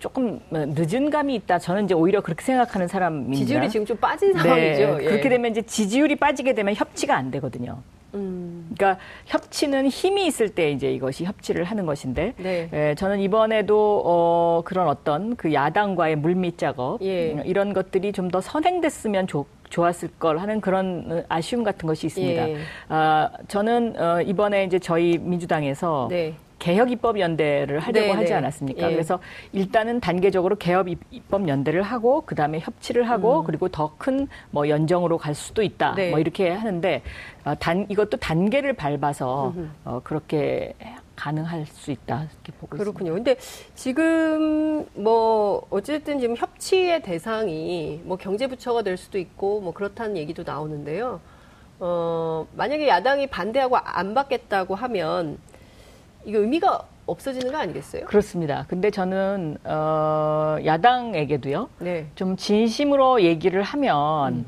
조금 0.00 0.40
늦은 0.50 1.10
감이 1.10 1.34
있다. 1.36 1.58
저는 1.58 1.84
이제 1.84 1.94
오히려 1.94 2.20
그렇게 2.20 2.44
생각하는 2.44 2.88
사람입니다. 2.88 3.36
지지율이 3.38 3.68
지금 3.70 3.86
좀 3.86 3.96
빠진 3.96 4.32
네, 4.32 4.38
상황이죠. 4.42 4.98
예. 5.02 5.04
그렇게 5.06 5.28
되면 5.28 5.50
이제 5.50 5.62
지지율이 5.62 6.16
빠지게 6.16 6.54
되면 6.54 6.74
협치가 6.74 7.16
안 7.16 7.30
되거든요. 7.30 7.78
음, 8.14 8.70
그러니까 8.74 9.00
협치는 9.26 9.88
힘이 9.88 10.26
있을 10.26 10.48
때 10.48 10.70
이제 10.70 10.90
이것이 10.90 11.24
협치를 11.24 11.64
하는 11.64 11.84
것인데 11.84 12.32
네. 12.38 12.68
예, 12.72 12.94
저는 12.96 13.20
이번에도 13.20 14.02
어, 14.04 14.62
그런 14.64 14.88
어떤 14.88 15.36
그 15.36 15.52
야당과의 15.52 16.16
물밑 16.16 16.56
작업 16.56 17.02
예. 17.02 17.32
음, 17.32 17.42
이런 17.44 17.72
것들이 17.74 18.12
좀 18.12 18.30
더 18.30 18.40
선행됐으면 18.40 19.26
좋, 19.26 19.46
좋았을 19.68 20.08
걸 20.18 20.38
하는 20.38 20.60
그런 20.62 21.04
어, 21.10 21.22
아쉬움 21.28 21.62
같은 21.64 21.86
것이 21.86 22.06
있습니다. 22.06 22.48
예. 22.48 22.56
아, 22.88 23.28
저는 23.46 23.94
어, 24.00 24.22
이번에 24.22 24.64
이제 24.64 24.78
저희 24.78 25.18
민주당에서 25.18 26.08
네. 26.10 26.34
개혁 26.58 26.90
입법 26.90 27.18
연대를 27.20 27.78
하려고 27.78 28.06
네, 28.08 28.12
하지 28.12 28.26
네. 28.30 28.34
않았습니까? 28.34 28.88
예. 28.88 28.92
그래서 28.92 29.20
일단은 29.52 30.00
단계적으로 30.00 30.56
개혁 30.56 30.90
입- 30.90 31.00
입법 31.10 31.46
연대를 31.48 31.82
하고 31.82 32.22
그다음에 32.22 32.58
협치를 32.60 33.08
하고 33.08 33.44
그리고 33.44 33.68
더 33.68 33.92
큰 33.98 34.28
뭐 34.50 34.68
연정으로 34.68 35.18
갈 35.18 35.34
수도 35.34 35.62
있다. 35.62 35.90
음. 35.92 35.96
네. 35.96 36.10
뭐 36.10 36.18
이렇게 36.18 36.50
하는데 36.50 37.02
어, 37.44 37.54
단 37.54 37.86
이것도 37.88 38.16
단계를 38.18 38.72
밟아서 38.74 39.48
음흠. 39.56 39.68
어, 39.84 40.00
그렇게 40.04 40.74
가능할 41.16 41.66
수 41.66 41.90
있다 41.90 42.22
이렇게 42.32 42.52
보고 42.52 42.76
있습니다. 42.76 42.78
그렇군요. 42.84 43.14
근데 43.14 43.36
지금 43.74 44.86
뭐 44.94 45.66
어쨌든 45.70 46.18
지금 46.20 46.36
협치의 46.36 47.02
대상이 47.02 48.00
뭐 48.04 48.16
경제부처가 48.16 48.82
될 48.82 48.96
수도 48.96 49.18
있고 49.18 49.60
뭐 49.60 49.72
그렇다는 49.72 50.16
얘기도 50.16 50.42
나오는데요. 50.44 51.20
어, 51.80 52.46
만약에 52.56 52.86
야당이 52.88 53.28
반대하고 53.28 53.76
안 53.76 54.14
받겠다고 54.14 54.74
하면 54.74 55.38
이거 56.24 56.38
의미가 56.38 56.82
없어지는 57.06 57.50
거 57.50 57.58
아니겠어요? 57.58 58.04
그렇습니다. 58.04 58.66
근데 58.68 58.90
저는 58.90 59.56
어, 59.64 60.56
야당에게도요. 60.64 61.68
네. 61.80 62.06
좀 62.14 62.36
진심으로 62.36 63.22
얘기를 63.22 63.62
하면 63.62 64.44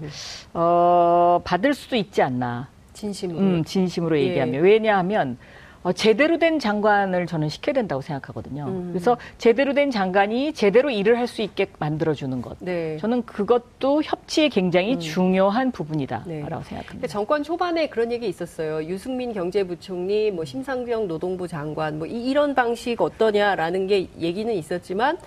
어, 0.53 1.41
받을 1.45 1.73
수도 1.73 1.97
있지 1.97 2.23
않나. 2.23 2.69
진심으로. 2.93 3.39
음, 3.39 3.65
진심으로 3.65 4.19
예. 4.19 4.25
얘기하면 4.25 4.63
왜냐하면 4.63 5.39
어, 5.83 5.93
제대로 5.93 6.39
된 6.39 6.59
장관을 6.59 7.27
저는 7.27 7.49
시켜야 7.49 7.73
된다고 7.73 8.03
생각하거든요. 8.03 8.67
음. 8.67 8.89
그래서 8.93 9.17
제대로 9.39 9.73
된 9.73 9.91
장관이 9.91 10.53
제대로 10.53 10.91
일을 10.91 11.19
할 11.19 11.31
수 11.31 11.43
있게 11.43 11.67
만들어주는 11.79 12.43
것. 12.43 12.57
네. 12.59 12.97
저는 12.99 13.25
그것도 13.25 14.03
협치의 14.03 14.51
굉장히 14.51 14.95
음. 14.95 14.99
중요한 14.99 15.71
부분이다라고 15.71 16.29
네. 16.29 16.41
생각합니다. 16.41 17.07
정권 17.07 17.45
초반에 17.45 17.89
그런 17.89 18.11
얘기 18.11 18.27
있었어요. 18.29 18.83
유승민 18.89 19.33
경제부총리, 19.33 20.33
뭐 20.33 20.45
심상정 20.45 21.07
노동부 21.07 21.47
장관, 21.47 21.99
뭐 21.99 22.09
이, 22.09 22.35
런 22.35 22.57
방식 22.57 23.01
어떠냐라는 23.01 23.87
게 23.87 24.09
얘기는 24.19 24.53
있었지만 24.53 25.19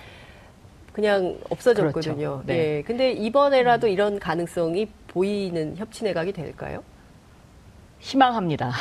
그냥 0.92 1.38
없어졌거든요. 1.50 2.16
그렇죠. 2.16 2.44
네. 2.46 2.78
예. 2.78 2.82
근데 2.82 3.14
이번에라도 3.14 3.88
음. 3.88 3.92
이런 3.94 4.20
가능성이 4.20 4.90
보이는 5.08 5.78
협치 5.78 6.04
내각이 6.04 6.34
될까요? 6.34 6.84
희망합니다. 8.04 8.72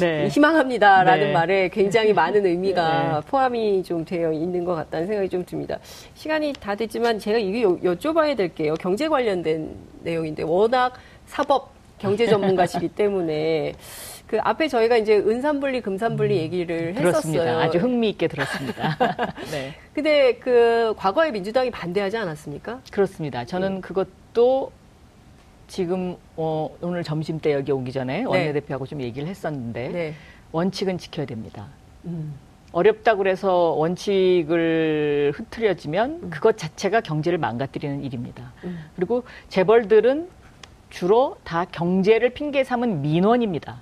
네. 0.00 0.28
희망합니다라는 0.28 1.26
네. 1.26 1.32
말에 1.32 1.68
굉장히 1.70 2.12
많은 2.12 2.46
의미가 2.46 3.20
네. 3.20 3.26
포함이 3.28 3.82
좀 3.82 4.04
되어 4.04 4.32
있는 4.32 4.64
것 4.64 4.76
같다는 4.76 5.08
생각이 5.08 5.28
좀 5.28 5.44
듭니다. 5.44 5.78
시간이 6.14 6.52
다 6.60 6.76
됐지만 6.76 7.18
제가 7.18 7.38
이게 7.38 7.64
여, 7.64 7.76
여쭤봐야 7.78 8.36
될게요. 8.36 8.74
경제 8.78 9.08
관련된 9.08 9.74
내용인데 10.02 10.44
워낙 10.44 10.92
사법 11.26 11.72
경제 11.98 12.26
전문가시기 12.26 12.88
때문에 13.02 13.72
그 14.28 14.38
앞에 14.40 14.68
저희가 14.68 14.96
이제 14.96 15.16
은산분리, 15.16 15.80
금산분리 15.82 16.34
음, 16.34 16.38
얘기를 16.40 16.94
들었습니다. 16.94 17.42
했었어요. 17.42 17.60
아주 17.60 17.78
흥미있게 17.78 18.28
들었습니다. 18.28 18.96
네. 19.50 19.74
근데 19.92 20.36
그 20.36 20.94
과거에 20.96 21.30
민주당이 21.32 21.70
반대하지 21.70 22.16
않았습니까? 22.16 22.80
그렇습니다. 22.90 23.44
저는 23.44 23.74
네. 23.74 23.80
그것도 23.82 24.72
지금 25.72 26.18
어, 26.36 26.68
오늘 26.82 27.02
점심 27.02 27.40
때 27.40 27.54
여기 27.54 27.72
오기 27.72 27.92
전에 27.92 28.18
네. 28.18 28.24
원내대표하고 28.26 28.84
좀 28.84 29.00
얘기를 29.00 29.26
했었는데 29.26 29.88
네. 29.88 30.14
원칙은 30.52 30.98
지켜야 30.98 31.24
됩니다. 31.24 31.68
음. 32.04 32.34
어렵다고 32.72 33.16
그래서 33.16 33.70
원칙을 33.70 35.32
흐트려지면 35.34 36.10
음. 36.24 36.30
그것 36.30 36.58
자체가 36.58 37.00
경제를 37.00 37.38
망가뜨리는 37.38 38.04
일입니다. 38.04 38.52
음. 38.64 38.84
그리고 38.96 39.24
재벌들은 39.48 40.28
주로 40.90 41.38
다 41.42 41.64
경제를 41.64 42.34
핑계 42.34 42.64
삼은 42.64 43.00
민원입니다. 43.00 43.80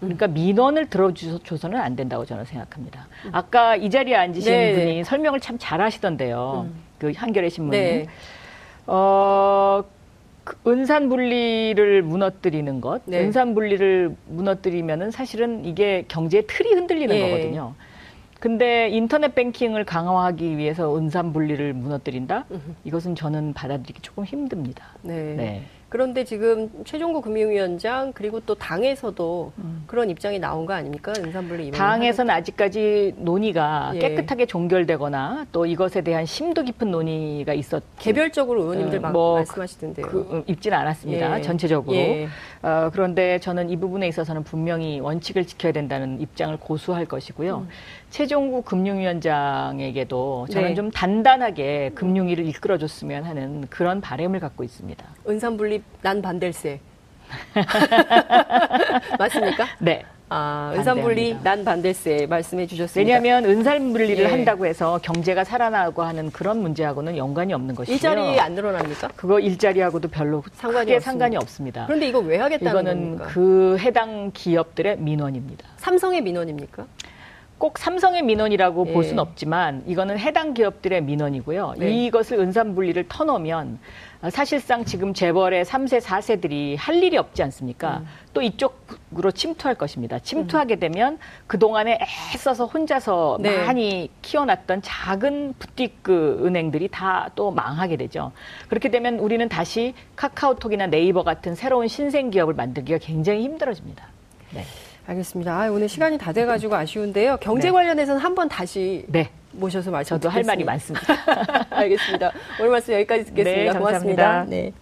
그러니까 0.00 0.28
음. 0.28 0.32
민원을 0.32 0.88
들어줘서는 0.88 1.78
안 1.78 1.96
된다고 1.96 2.24
저는 2.24 2.46
생각합니다. 2.46 3.08
음. 3.26 3.30
아까 3.34 3.76
이 3.76 3.90
자리에 3.90 4.16
앉으신 4.16 4.50
네, 4.50 4.72
분이 4.72 4.84
네. 4.86 5.04
설명을 5.04 5.40
참 5.40 5.58
잘하시던데요. 5.58 6.66
음. 6.66 6.80
그 6.98 7.12
한겨레 7.14 7.50
신문이. 7.50 7.78
네. 7.78 8.06
어, 8.86 9.84
그 10.46 10.56
은산 10.70 11.08
분리를 11.08 12.02
무너뜨리는 12.02 12.80
것, 12.80 13.02
네. 13.04 13.20
은산 13.20 13.52
분리를 13.56 14.14
무너뜨리면은 14.28 15.10
사실은 15.10 15.64
이게 15.64 16.04
경제의 16.06 16.44
틀이 16.46 16.72
흔들리는 16.72 17.14
예. 17.16 17.20
거거든요. 17.20 17.74
근데 18.38 18.88
인터넷 18.90 19.34
뱅킹을 19.34 19.84
강화하기 19.84 20.56
위해서 20.56 20.96
은산 20.96 21.32
분리를 21.32 21.72
무너뜨린다? 21.74 22.44
이것은 22.84 23.16
저는 23.16 23.54
받아들이기 23.54 24.02
조금 24.02 24.24
힘듭니다. 24.24 24.84
네. 25.02 25.34
네. 25.34 25.62
그런데 25.88 26.24
지금 26.24 26.68
최종구 26.84 27.20
금융위원장 27.20 28.12
그리고 28.12 28.40
또 28.40 28.56
당에서도 28.56 29.52
음. 29.58 29.84
그런 29.86 30.10
입장이 30.10 30.40
나온 30.40 30.66
거 30.66 30.74
아닙니까? 30.74 31.12
은산분리 31.16 31.70
당에서는 31.70 32.34
아직까지 32.34 33.14
논의가 33.18 33.92
예. 33.94 33.98
깨끗하게 34.00 34.46
종결되거나 34.46 35.46
또 35.52 35.64
이것에 35.64 36.00
대한 36.00 36.26
심도 36.26 36.64
깊은 36.64 36.90
논의가 36.90 37.54
있었. 37.54 37.84
개별적으로 37.98 38.62
의원님들 38.62 39.04
어, 39.04 39.10
뭐 39.10 39.34
말씀하시던데요. 39.36 40.06
그, 40.06 40.26
그, 40.28 40.44
입지는 40.48 40.76
않았습니다. 40.78 41.38
예. 41.38 41.42
전체적으로. 41.42 41.96
예. 41.96 42.28
어, 42.62 42.90
그런데 42.92 43.38
저는 43.38 43.70
이 43.70 43.76
부분에 43.76 44.08
있어서는 44.08 44.42
분명히 44.42 44.98
원칙을 44.98 45.46
지켜야 45.46 45.70
된다는 45.72 46.20
입장을 46.20 46.56
고수할 46.56 47.06
것이고요. 47.06 47.58
음. 47.58 47.68
최종구 48.16 48.62
금융위원장에게도 48.62 50.46
저는 50.50 50.68
네. 50.70 50.74
좀 50.74 50.90
단단하게 50.90 51.90
금융위를 51.94 52.46
이끌어줬으면 52.46 53.24
하는 53.24 53.66
그런 53.68 54.00
바램을 54.00 54.40
갖고 54.40 54.64
있습니다. 54.64 55.04
은산분립 55.28 55.84
난 56.00 56.22
반댈세. 56.22 56.80
맞습니까? 59.18 59.66
네. 59.80 60.02
아, 60.30 60.72
은산분리 60.74 61.40
난 61.42 61.62
반댈세 61.62 62.24
말씀해 62.24 62.66
주셨습니다. 62.66 63.06
왜냐하면 63.06 63.44
은산분리를 63.44 64.24
예. 64.24 64.28
한다고 64.28 64.64
해서 64.64 64.98
경제가 65.02 65.44
살아나고 65.44 66.02
하는 66.02 66.30
그런 66.30 66.62
문제하고는 66.62 67.18
연관이 67.18 67.52
없는 67.52 67.74
것이고요. 67.74 67.94
일자리 67.96 68.40
안 68.40 68.54
늘어납니까? 68.54 69.10
그거 69.14 69.38
일자리하고도 69.38 70.08
별로 70.08 70.42
상관이, 70.54 70.92
없습니다. 70.94 71.00
상관이 71.00 71.36
없습니다. 71.36 71.84
그런데 71.84 72.08
이거 72.08 72.20
왜 72.20 72.38
하겠다는 72.38 72.70
이거는 72.70 73.00
겁니까? 73.18 73.26
그 73.26 73.76
해당 73.78 74.30
기업들의 74.32 75.00
민원입니다. 75.00 75.66
삼성의 75.76 76.22
민원입니까? 76.22 76.86
꼭 77.58 77.78
삼성의 77.78 78.22
민원이라고 78.22 78.86
예. 78.88 78.92
볼 78.92 79.04
수는 79.04 79.18
없지만 79.20 79.82
이거는 79.86 80.18
해당 80.18 80.52
기업들의 80.54 81.02
민원이고요. 81.02 81.74
네. 81.78 81.90
이것을 82.06 82.38
은산분리를 82.38 83.06
터놓으면 83.08 83.78
사실상 84.30 84.84
지금 84.84 85.14
재벌의 85.14 85.64
3세, 85.64 86.00
4세들이 86.00 86.76
할 86.78 87.02
일이 87.02 87.16
없지 87.16 87.42
않습니까? 87.44 87.98
음. 87.98 88.06
또 88.34 88.42
이쪽으로 88.42 89.30
침투할 89.30 89.76
것입니다. 89.76 90.18
침투하게 90.18 90.76
음. 90.76 90.80
되면 90.80 91.18
그동안에 91.46 91.98
애써서 92.34 92.66
혼자서 92.66 93.38
네. 93.40 93.64
많이 93.64 94.10
키워놨던 94.22 94.82
작은 94.82 95.54
부티크 95.58 96.42
은행들이 96.44 96.88
다 96.88 97.26
또 97.34 97.50
망하게 97.50 97.96
되죠. 97.96 98.32
그렇게 98.68 98.90
되면 98.90 99.18
우리는 99.18 99.48
다시 99.48 99.94
카카오톡이나 100.16 100.86
네이버 100.86 101.22
같은 101.22 101.54
새로운 101.54 101.88
신생 101.88 102.30
기업을 102.30 102.54
만들기가 102.54 102.98
굉장히 102.98 103.42
힘들어집니다. 103.42 104.06
네. 104.52 104.64
알겠습니다. 105.06 105.52
아, 105.62 105.70
오늘 105.70 105.88
시간이 105.88 106.18
다 106.18 106.32
돼가지고 106.32 106.74
아쉬운데요. 106.74 107.36
경제 107.40 107.68
네. 107.68 107.72
관련해서는 107.72 108.20
한 108.20 108.34
번 108.34 108.48
다시 108.48 109.04
네. 109.08 109.30
모셔서 109.52 109.90
말씀 109.90 110.16
저도 110.16 110.28
할 110.28 110.42
말이 110.42 110.62
많습니다. 110.64 111.14
알겠습니다. 111.70 112.32
오늘 112.60 112.70
말씀 112.72 112.92
여기까지 112.94 113.24
듣겠습니다. 113.26 113.72
네, 113.72 113.78
고맙습니다. 113.78 114.44
네. 114.44 114.72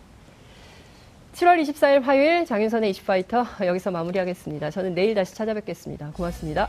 7월 1.35 1.61
24일 1.63 2.03
화요일 2.03 2.45
장윤선의 2.47 2.91
이슈파이터 2.91 3.45
여기서 3.67 3.91
마무리하겠습니다. 3.91 4.71
저는 4.71 4.95
내일 4.95 5.15
다시 5.15 5.35
찾아뵙겠습니다. 5.35 6.11
고맙습니다. 6.15 6.69